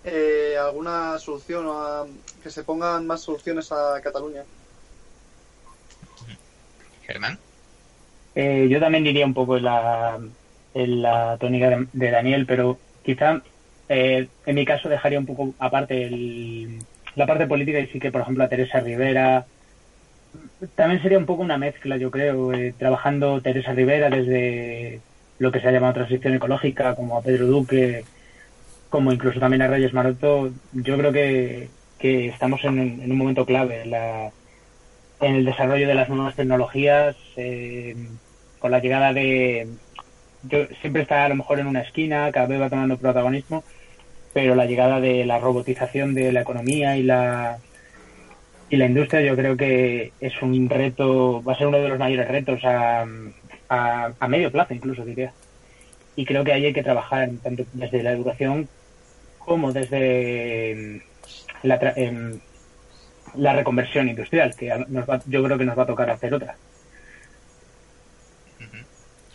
[0.03, 2.05] eh, alguna solución a-
[2.41, 4.47] que se pongan más soluciones a Cataluña.
[7.05, 7.39] Germán,
[8.33, 10.19] Eh, yo también diría un poco en la,
[10.73, 13.41] en la tónica de, Daniel, pero quizá
[13.87, 18.11] eh, en mi caso dejaría un poco aparte el- la parte política y sí que,
[18.11, 19.47] por ejemplo, a Teresa Rivera.
[20.75, 25.03] También sería un poco una mezcla, yo creo, eh, trabajando Teresa Rivera desde
[25.37, 28.07] lo que se ha llamado transición ecológica, como a Pedro Duque,
[28.89, 30.53] como incluso también a Reyes Maroto.
[30.71, 34.33] Yo creo que, que estamos en, en un momento clave la,
[35.21, 37.95] en el desarrollo de las nuevas tecnologías, eh,
[38.59, 39.67] con la llegada de...
[40.43, 43.63] Yo siempre está a lo mejor en una esquina, cada vez va tomando protagonismo,
[44.33, 47.57] pero la llegada de la robotización de la economía y la
[48.69, 51.99] y la industria yo creo que es un reto, va a ser uno de los
[51.99, 53.05] mayores retos a,
[53.69, 55.31] a, a medio plazo incluso diría.
[56.15, 58.67] Y creo que ahí hay que trabajar tanto desde la educación
[59.39, 61.01] como desde
[61.63, 62.39] la, tra- em,
[63.37, 66.33] la reconversión industrial, que a- nos va- yo creo que nos va a tocar hacer
[66.33, 66.55] otra.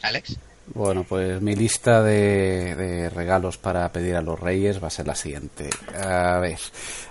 [0.02, 0.38] Alex,
[0.72, 5.16] Bueno, pues mi lista de, regalos para pedir a los reyes va a ser la
[5.16, 5.68] siguiente.
[6.00, 6.58] A ver,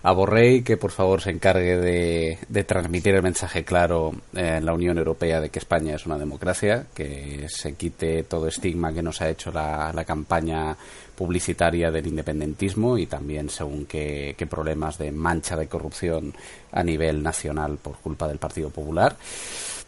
[0.01, 4.97] a Borrell que por favor se encargue de, transmitir el mensaje claro en la Unión
[4.97, 9.29] Europea de que España es una democracia, que se quite todo estigma que nos ha
[9.29, 10.77] hecho la, campaña
[11.19, 16.33] publicitaria del independentismo y también según qué, problemas de mancha de corrupción
[16.71, 19.17] a nivel nacional por culpa del Partido Popular.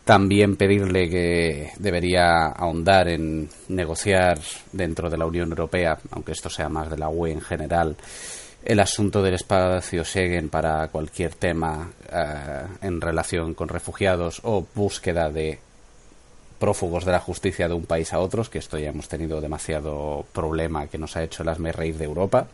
[0.03, 4.39] También pedirle que debería ahondar en negociar
[4.73, 7.95] dentro de la Unión Europea, aunque esto sea más de la UE en general,
[8.65, 15.29] el asunto del espacio Schengen para cualquier tema eh, en relación con refugiados o búsqueda
[15.29, 15.59] de
[16.61, 20.23] prófugos de la justicia de un país a otros, que esto ya hemos tenido demasiado
[20.31, 22.47] problema que nos ha hecho el asme raíz de Europa.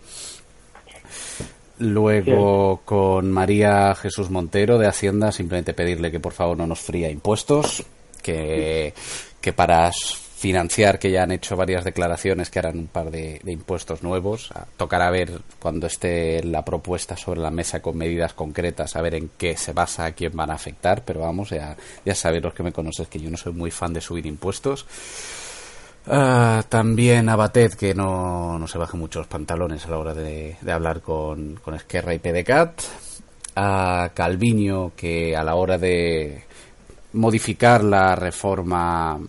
[1.80, 7.12] Luego con María Jesús Montero de Hacienda, simplemente pedirle que por favor no nos fría
[7.12, 7.84] impuestos,
[8.24, 8.94] que,
[9.40, 9.92] que para
[10.38, 14.52] financiar, que ya han hecho varias declaraciones que harán un par de, impuestos nuevos.
[14.54, 19.16] Ah, tocará ver cuando esté la propuesta sobre la mesa con medidas concretas, a ver
[19.16, 21.76] en qué se basa, a quién van a afectar, pero vamos, ya,
[22.06, 24.86] ya sabéis los que me conoces que yo no soy muy fan de subir impuestos.
[26.06, 30.14] Ah, también a Batet, que no, no, se baje mucho los pantalones a la hora
[30.14, 32.82] de, hablar con, con, Esquerra y PDCAT.
[33.56, 36.44] A Calviño, que a la hora de
[37.14, 39.20] modificar la reforma.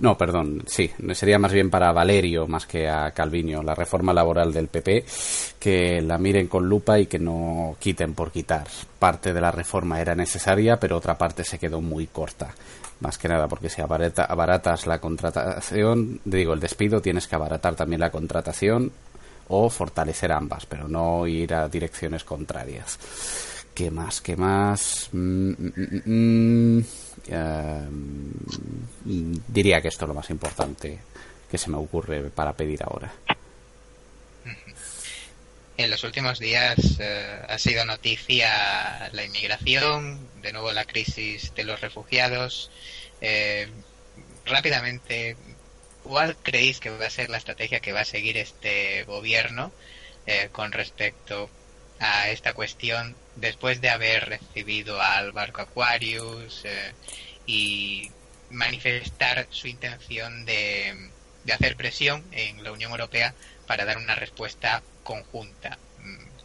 [0.00, 4.52] No, perdón, sí, sería más bien para Valerio más que a Calviño, la reforma laboral
[4.52, 5.04] del PP,
[5.58, 8.66] que la miren con lupa y que no quiten por quitar.
[8.98, 12.54] Parte de la reforma era necesaria, pero otra parte se quedó muy corta
[13.00, 18.00] más que nada porque si abaratas la contratación, digo, el despido, tienes que abaratar también
[18.00, 18.92] la contratación
[19.48, 22.98] o fortalecer ambas, pero no ir a direcciones contrarias.
[23.74, 24.20] ¿Qué más?
[24.20, 25.08] ¿Qué más?
[25.12, 26.84] Mm, mm, mm,
[27.28, 28.32] em,
[29.48, 30.98] diría que esto es lo más importante
[31.50, 33.12] que se me ocurre para pedir ahora.
[35.76, 41.64] En los últimos días eh, ha sido noticia la inmigración, de nuevo la crisis de
[41.64, 42.70] los refugiados.
[43.22, 43.66] Eh,
[44.44, 45.36] rápidamente,
[46.04, 49.72] ¿cuál creéis que va a ser la estrategia que va a seguir este gobierno
[50.26, 51.48] eh, con respecto
[52.00, 56.64] a esta cuestión después de haber recibido al barco Aquarius
[57.46, 58.10] y
[58.50, 61.10] manifestar su intención de,
[61.44, 63.34] de hacer presión en la Unión Europea
[63.66, 65.78] para dar una respuesta conjunta.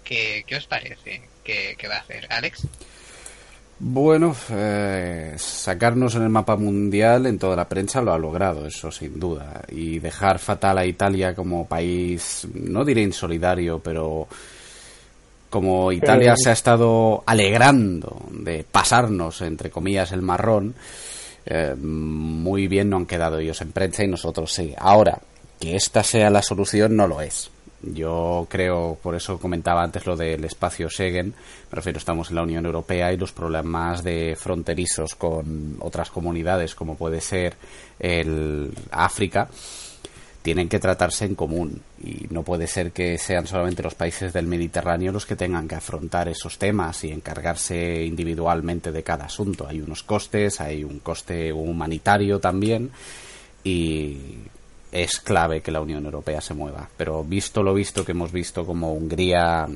[0.03, 2.67] ¿Qué, qué os parece que, va a hacer Alex?
[3.77, 8.91] Bueno, eh, sacarnos en el mapa mundial en toda la prensa lo ha logrado, eso
[8.91, 9.63] sin duda.
[9.69, 14.27] Y dejar fatal a Italia como país, no diré insolidario, pero
[15.55, 20.75] como Italia se ha estado alegrando de pasarnos, entre comillas, el marrón,
[21.45, 24.73] eh, muy bien no han quedado ellos en prensa y nosotros sí.
[24.77, 25.17] Ahora,
[25.57, 27.49] que esta sea la solución no lo es.
[27.83, 32.43] Yo creo, por eso comentaba antes lo del espacio Schengen, me refiero, estamos en la
[32.43, 37.55] Unión Europea y los problemas de fronterizos con otras comunidades, como puede ser
[37.97, 39.47] el África,
[40.45, 44.45] tienen que tratarse en común y no puede ser que sean solamente los países del
[44.45, 49.65] Mediterráneo los que tengan que afrontar esos temas y encargarse individualmente de cada asunto.
[49.67, 52.91] Hay unos costes, hay un coste humanitario también
[53.63, 54.19] y
[54.95, 56.87] es clave que la Unión Europea se mueva.
[56.95, 59.67] Pero visto lo visto que hemos visto como Hungría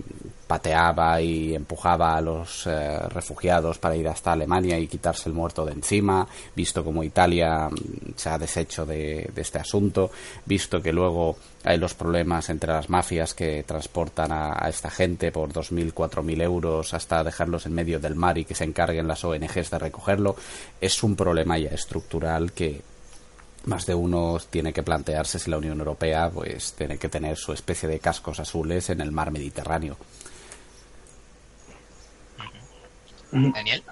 [0.48, 5.66] pateaba y empujaba a los eh, refugiados para ir hasta Alemania y quitarse el muerto
[5.66, 10.10] de encima, visto como Italia mm, se ha deshecho de, este asunto,
[10.46, 15.34] visto que luego hay los problemas entre las mafias que transportan a, a esta gente
[15.34, 19.26] por 2.000, 4.000 euros hasta dejarlos en medio del mar y que se encarguen las
[19.26, 20.38] ONGs de recogerlo,
[20.80, 22.82] es un problema ya estructural que
[23.66, 27.54] más de uno tiene que plantearse si la Unión Europea pues tiene que tener su
[27.54, 29.98] especie de cascos azules en el mar Mediterráneo.
[33.32, 33.84] Daniel.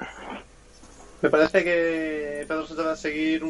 [1.21, 3.43] Me parece que Pedro se va a seguir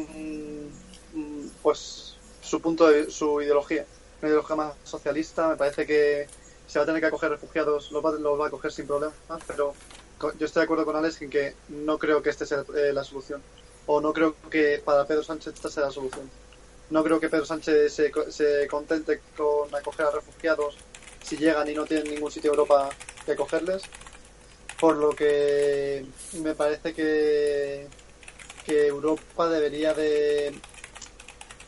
[1.62, 3.84] pues su punto de su ideología,
[4.20, 5.48] una ideología más socialista.
[5.48, 6.26] Me parece que
[6.66, 9.16] se va a tener que acoger refugiados, los va, va a acoger sin problemas,
[9.46, 9.74] pero
[10.38, 13.04] yo estoy de acuerdo con Alex en que no creo que esta sea eh, la
[13.04, 13.42] solución
[13.88, 16.30] o no creo que para Pedro Sánchez esta sea la solución.
[16.90, 20.76] No creo que Pedro Sánchez se, se contente con acoger a refugiados
[21.22, 22.90] si llegan y no tienen ningún sitio en Europa
[23.24, 23.82] que acogerles.
[24.78, 27.86] Por lo que me parece que,
[28.64, 30.54] que Europa debería de,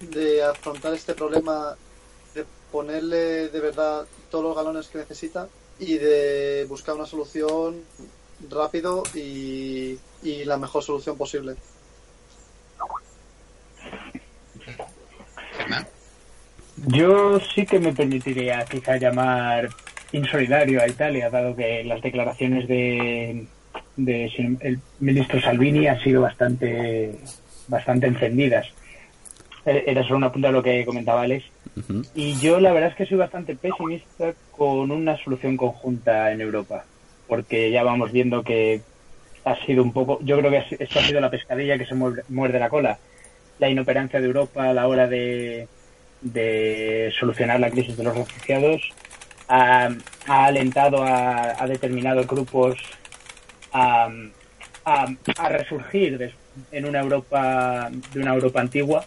[0.00, 1.74] de afrontar este problema,
[2.34, 5.48] de ponerle de verdad todos los galones que necesita
[5.78, 7.82] y de buscar una solución
[8.50, 11.56] rápido y, y la mejor solución posible.
[16.86, 19.68] Yo sí que me permitiría quizá llamar
[20.12, 23.46] insolidario a Italia, dado que las declaraciones de,
[23.96, 27.14] el ministro Salvini han sido bastante,
[27.68, 28.66] bastante encendidas.
[29.66, 31.44] Eh, era solo una punta de lo que comentaba Alex.
[32.14, 36.84] Y yo la verdad es que soy bastante pesimista con una solución conjunta en Europa,
[37.28, 38.80] porque ya vamos viendo que
[39.44, 42.58] ha sido un poco, yo creo que esto ha sido la pescadilla que se muerde
[42.58, 42.98] la cola.
[43.58, 45.68] La inoperancia de Europa a la hora de,
[46.20, 48.82] de solucionar la crisis de los refugiados
[49.48, 49.90] ha,
[50.26, 52.78] alentado a, determinados grupos
[53.72, 54.08] a,
[54.84, 56.32] a, resurgir
[56.70, 59.04] en una Europa de una Europa antigua.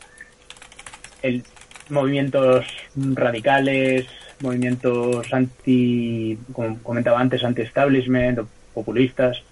[1.21, 1.43] El
[1.89, 4.07] movimientos radicales
[4.39, 8.39] movimientos anti como comentaba antes anti establishment
[8.73, 9.43] populistas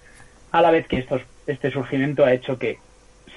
[0.50, 2.78] a la vez que estos, este surgimiento ha hecho que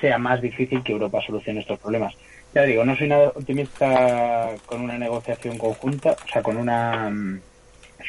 [0.01, 2.15] sea más difícil que Europa solucione estos problemas
[2.55, 7.41] ya digo, no soy nada optimista con una negociación conjunta, o sea, con una mm,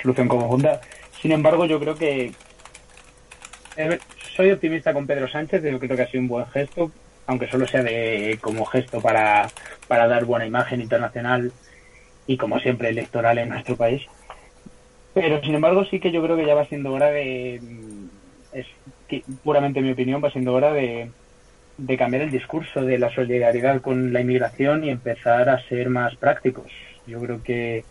[0.01, 0.81] solución conjunta.
[1.21, 2.33] Sin embargo, yo creo que
[4.37, 6.93] soy optimista con Pedro Sánchez, yo creo que ha sido un buen gesto,
[7.27, 9.49] aunque solo sea de como gesto para,
[9.89, 11.53] para dar buena imagen internacional
[12.29, 14.03] y como siempre electoral en nuestro país.
[15.13, 18.07] Pero sin embargo sí que yo creo que ya va siendo hora de, mm,
[18.53, 18.67] es
[19.43, 21.11] puramente mi opinión, va siendo hora de,
[21.79, 26.17] de cambiar el discurso de la solidaridad con la inmigración y empezar a ser más
[26.17, 26.71] prácticos.
[27.07, 27.85] Yo creo que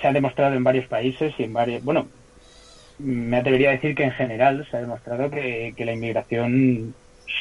[0.00, 2.08] se ha demostrado en varios países y en varios, bueno,
[2.98, 6.94] me atrevería a decir que en general se ha demostrado que, la inmigración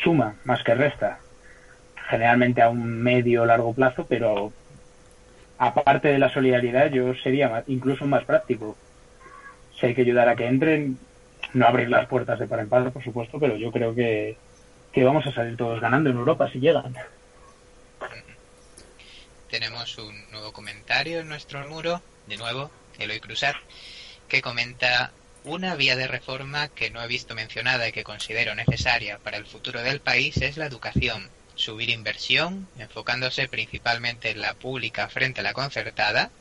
[0.04, 1.20] suma más que resta,
[2.10, 4.52] generalmente a un medio o largo plazo, pero
[5.58, 8.76] aparte de la solidaridad yo sería incluso más práctico.
[9.78, 10.98] Si hay que ayudar a que entren,
[11.54, 14.38] no abrir las puertas de par en par, por supuesto, pero yo creo que,
[14.92, 16.96] que vamos a salir todos ganando en Europa si llegan.
[19.50, 23.56] Tenemos un nuevo comentario en nuestro muro, de nuevo, Eloy Cruzat,
[24.28, 25.12] que comenta
[25.44, 29.46] una vía de reforma que no he visto mencionada y que considero necesaria para el
[29.46, 31.30] futuro del país es la educación.
[31.56, 36.32] Subir inversión, enfocándose principalmente en la pública frente a la concertada,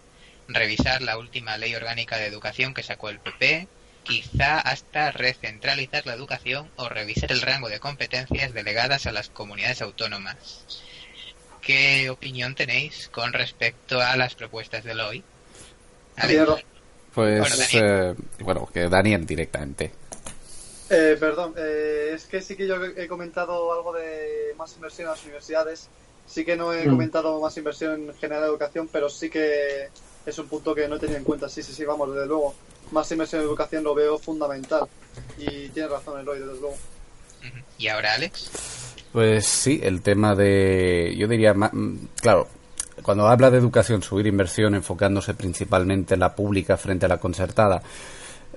[0.48, 3.68] revisar la última ley orgánica de educación que sacó el PP,
[4.02, 9.82] quizá hasta recentralizar la educación o revisar el rango de competencias delegadas a las comunidades
[9.82, 10.66] autónomas.
[11.60, 15.22] ¿Qué opinión tenéis con respecto a las propuestas de hoy?
[17.14, 17.72] Pues,
[18.40, 19.92] bueno, que Daniel directamente.
[20.88, 25.12] Eh, perdón, eh, es que sí que yo he comentado algo de más inversión en
[25.12, 25.88] las universidades.
[26.26, 26.90] Sí que no he mm.
[26.90, 29.88] comentado más inversión en general de educación, pero sí que
[30.26, 31.48] es un punto que no he tenido en cuenta.
[31.48, 32.54] Sí, sí, sí, vamos, desde luego
[32.92, 34.86] más inversión en educación lo veo fundamental.
[35.38, 36.76] Y tiene razón Eloy, desde luego.
[37.78, 38.50] ¿Y ahora, Alex?
[39.12, 41.14] Pues sí, el tema de.
[41.16, 42.48] Yo diría, mm, claro,
[43.02, 47.82] cuando habla de educación, subir inversión enfocándose principalmente en la pública frente a la concertada,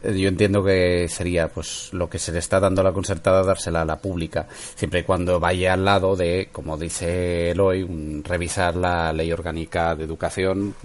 [0.04, 3.42] eh, yo entiendo que sería pues lo que se le está dando a la concertada
[3.44, 8.76] dársela a la pública siempre y cuando vaya al lado de como dice Eloy revisar
[8.76, 10.76] la ley orgánica de educación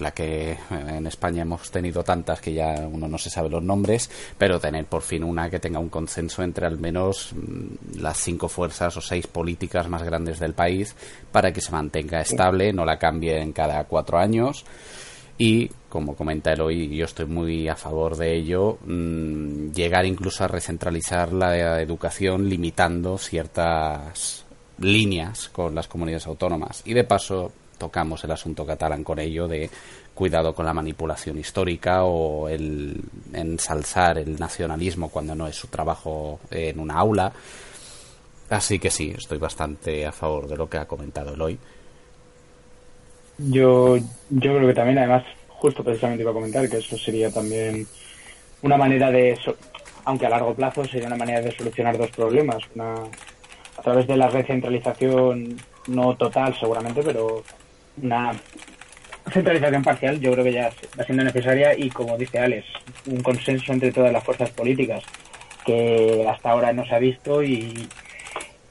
[0.00, 4.10] la que en España hemos tenido tantas que ya uno no se sabe los nombres,
[4.38, 8.48] pero tener por fin una que tenga un consenso entre al menos mm, las cinco
[8.48, 10.94] fuerzas o seis políticas más grandes del país
[11.32, 14.64] para que se mantenga estable, no la cambie en cada cuatro años.
[15.36, 20.48] Y, como comenta Eloy, yo estoy muy a favor de ello, mm, llegar incluso a
[20.48, 24.44] recentralizar la educación limitando ciertas
[24.78, 26.82] líneas con las comunidades autónomas.
[26.84, 29.70] Y de paso tocamos el asunto catalán con ello de
[30.14, 33.00] cuidado con la manipulación histórica o el
[33.32, 37.32] ensalzar el nacionalismo cuando no es su trabajo en una aula.
[38.50, 41.58] Así que sí, estoy bastante a favor de lo que ha comentado Eloy.
[43.38, 47.86] Yo, yo creo que también, además, justo precisamente iba a comentar que eso sería también
[48.62, 49.36] una manera de,
[50.04, 52.58] aunque a largo plazo sería una manera de solucionar dos problemas.
[52.74, 52.94] Una,
[53.76, 55.56] a través de la recentralización,
[55.88, 57.42] no total seguramente, pero
[58.02, 58.32] una
[59.30, 62.66] centralización parcial yo creo que ya va siendo necesaria y como dice Alex,
[63.06, 65.02] un consenso entre todas las fuerzas políticas
[65.64, 67.88] que hasta ahora no se ha visto y,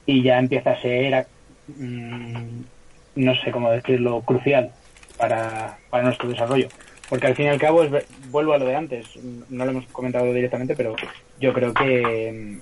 [0.05, 1.27] y ya empieza a ser,
[1.67, 2.61] mm,
[3.15, 4.71] no sé cómo decirlo, crucial
[5.17, 6.67] para, para nuestro desarrollo.
[7.09, 9.07] Porque al fin y al cabo, es, vuelvo a lo de antes,
[9.49, 10.95] no lo hemos comentado directamente, pero
[11.39, 12.59] yo creo que,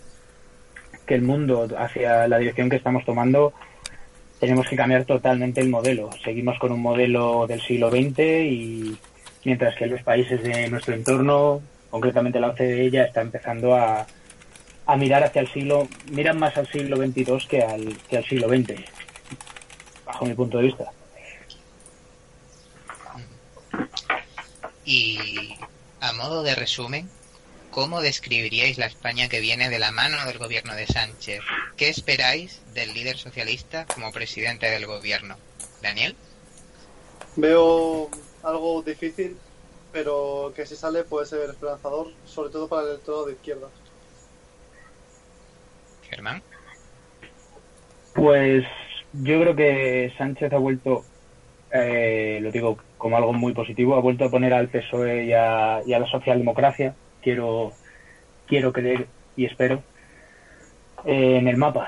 [1.05, 3.53] que el mundo hacia la dirección que estamos tomando
[4.41, 6.09] tenemos que cambiar totalmente el modelo.
[6.23, 8.97] Seguimos con un modelo del siglo XX y
[9.45, 11.61] mientras que los países de nuestro entorno,
[11.91, 14.07] concretamente la OCDE, ya está empezando a,
[14.87, 18.49] a mirar hacia el siglo, miran más al siglo XXII que al, que al siglo
[18.49, 18.81] XX,
[20.07, 20.91] bajo mi punto de vista.
[24.83, 25.53] Y
[25.99, 27.07] a modo de resumen,
[27.71, 31.41] ¿cómo describiríais la España que viene de la mano del gobierno de Sánchez?
[31.77, 35.37] ¿Qué esperáis del líder socialista como presidente del gobierno?
[35.81, 36.15] Daniel.
[37.37, 38.09] Veo
[38.43, 39.37] algo difícil,
[39.91, 43.67] pero que si sale puede ser esperanzador, sobre todo para el electorado de izquierda.
[46.09, 46.43] Germán.
[48.13, 48.65] Pues
[49.13, 51.05] yo creo que Sánchez ha vuelto,
[51.71, 55.81] eh, lo digo como algo muy positivo, ha vuelto a poner al PSOE y a,
[55.85, 57.73] y a la socialdemocracia, quiero,
[58.47, 59.81] quiero creer y espero,
[61.05, 61.87] eh, en el mapa.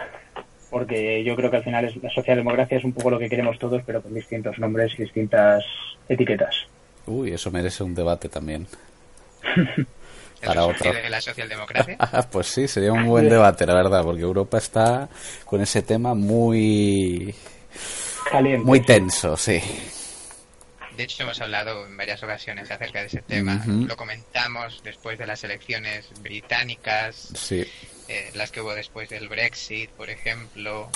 [0.69, 3.59] Porque yo creo que al final es, la socialdemocracia es un poco lo que queremos
[3.59, 5.63] todos, pero con distintos nombres y distintas
[6.09, 6.55] etiquetas.
[7.05, 8.65] Uy, eso merece un debate también.
[9.77, 10.91] ¿El Para otro.
[10.91, 11.95] de la socialdemocracia?
[11.99, 15.07] Ah, pues sí, sería un buen debate, la verdad, porque Europa está
[15.45, 17.33] con ese tema muy
[18.29, 18.65] Caliente.
[18.65, 19.61] muy tenso, sí.
[20.97, 23.63] De hecho, hemos hablado en varias ocasiones acerca de ese tema.
[23.65, 27.65] Lo comentamos después de las elecciones británicas, Sí.
[28.07, 30.89] eh, las que hubo después del Brexit, por ejemplo.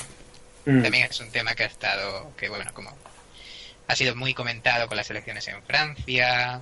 [0.66, 0.84] Mm.
[0.84, 2.96] También es un tema que ha estado, que bueno, como
[3.88, 6.62] ha sido muy comentado con las elecciones en Francia,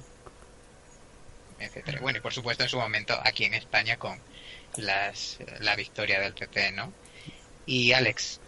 [1.60, 2.00] etcétera.
[2.02, 4.20] Bueno, y por supuesto en su momento aquí en España con
[4.78, 6.94] las, la victoria del PP, ¿no?
[7.66, 8.40] Y Alex,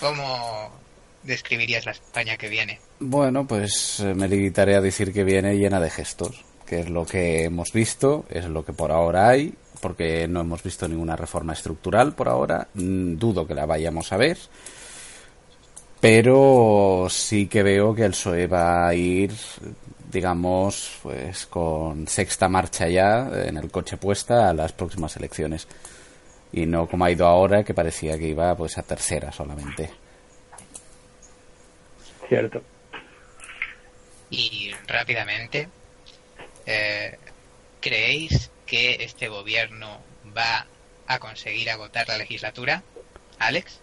[0.00, 0.78] ¿cómo
[1.22, 2.80] describirías la España que viene?
[3.00, 7.06] Bueno, pues eh, me limitaré a decir que viene llena de gestos, que es lo
[7.06, 11.52] que hemos visto, es lo que por ahora hay, porque no hemos visto ninguna reforma
[11.52, 14.38] estructural por ahora, mm, dudo que la vayamos a ver,
[16.00, 19.32] pero sí que veo que el PSOE va a ir,
[20.10, 25.68] digamos, pues con sexta marcha ya en el coche puesta a las próximas elecciones.
[26.52, 29.90] Y no como ha ido ahora, que parecía que iba pues a tercera solamente.
[32.28, 32.62] Cierto.
[34.30, 35.68] Y rápidamente,
[36.66, 37.16] eh,
[37.80, 40.00] ¿creéis que este gobierno
[40.36, 40.66] va
[41.06, 42.82] a conseguir agotar la legislatura?
[43.38, 43.80] Alex,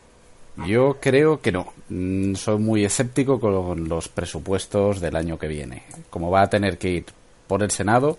[0.68, 1.74] Yo creo que no.
[1.90, 5.84] Mm, Soy muy escéptico con los presupuestos del año que viene.
[6.10, 7.06] Como va a tener que ir
[7.48, 8.18] por el Senado,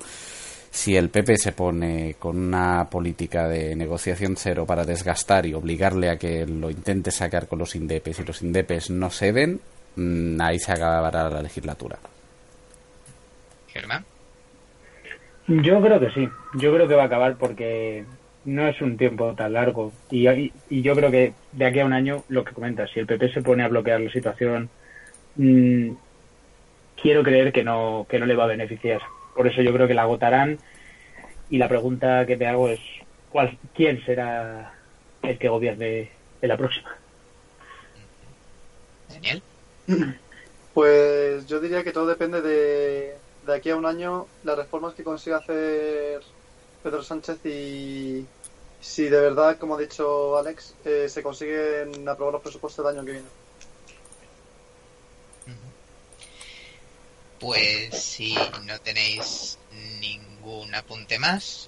[0.70, 6.11] si el PP se pone con una política de negociación cero para desgastar y obligarle
[6.11, 9.61] a que lo intente sacar con los indepes y los indepes no ceden,
[9.97, 11.98] mm, ahí se acabará la legislatura.
[13.77, 14.05] Germán,
[15.48, 16.28] Yo creo que sí.
[16.59, 18.05] Yo creo que va a acabar porque
[18.44, 19.93] no es un tiempo tan largo.
[20.11, 23.01] Y, y- y yo creo que de aquí a un año, lo que comentas, si
[23.01, 24.70] el PP se pone a bloquear la situación,
[25.36, 25.90] mm,
[27.01, 29.03] quiero creer que no, que no le va a beneficiar.
[29.35, 30.59] Por eso yo creo que la agotarán.
[31.48, 32.81] Y la pregunta que te hago es,
[33.31, 34.74] ¿cuál, ¿quién será
[35.23, 36.11] el que gobierne
[36.43, 36.90] en la próxima?
[39.09, 39.43] Daniel,
[40.74, 43.15] Pues yo diría que todo depende de,
[43.47, 46.23] de aquí a un año las reformas que consiga hacer
[46.82, 48.27] Pedro Sánchez y
[48.81, 53.05] si de verdad, como ha dicho Alex, eh, se consiguen aprobar los presupuestos del año
[53.05, 53.27] que viene.
[57.39, 59.59] pues si no tenéis
[60.01, 61.66] ningún apunte más,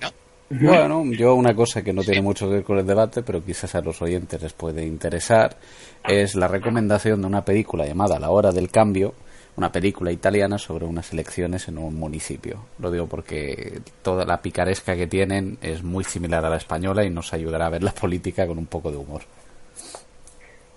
[0.00, 0.10] no.
[0.52, 3.76] Bueno, yo una cosa que no tiene mucho que ver con el debate, pero quizás
[3.76, 5.56] a los oyentes les puede interesar,
[6.04, 9.14] es la recomendación de una película llamada La Hora del Cambio,
[9.60, 12.64] una película italiana sobre unas elecciones en un municipio.
[12.78, 17.10] Lo digo porque toda la picaresca que tienen es muy similar a la española y
[17.10, 19.20] nos ayudará a ver la política con un poco de humor.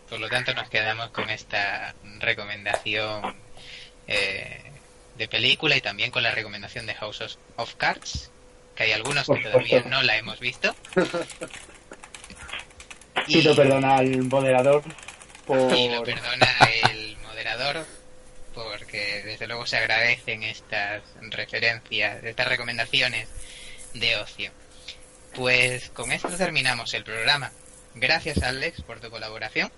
[0.10, 3.34] Por lo tanto, nos quedamos con esta recomendación
[4.06, 4.62] eh,
[5.18, 8.32] de película y también con la recomendación de House of- of Cards,
[8.76, 10.76] que hay algunos que todavía no la hemos visto.
[13.28, 14.84] Pido perdón al moderador
[15.48, 15.74] por...
[15.74, 16.48] Y lo perdona
[16.92, 17.86] el moderador
[18.54, 23.28] porque desde luego se agradecen estas referencias, estas recomendaciones
[23.94, 24.52] de ocio.
[25.36, 27.52] Pues con esto terminamos el programa.
[27.96, 29.72] Gracias Alex por tu colaboración.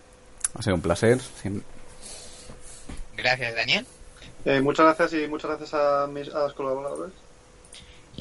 [0.54, 1.20] Ha sido un placer.
[3.16, 3.86] Gracias Daniel.
[4.46, 7.14] Eh, muchas gracias y muchas gracias a, mis, a los colaboradores.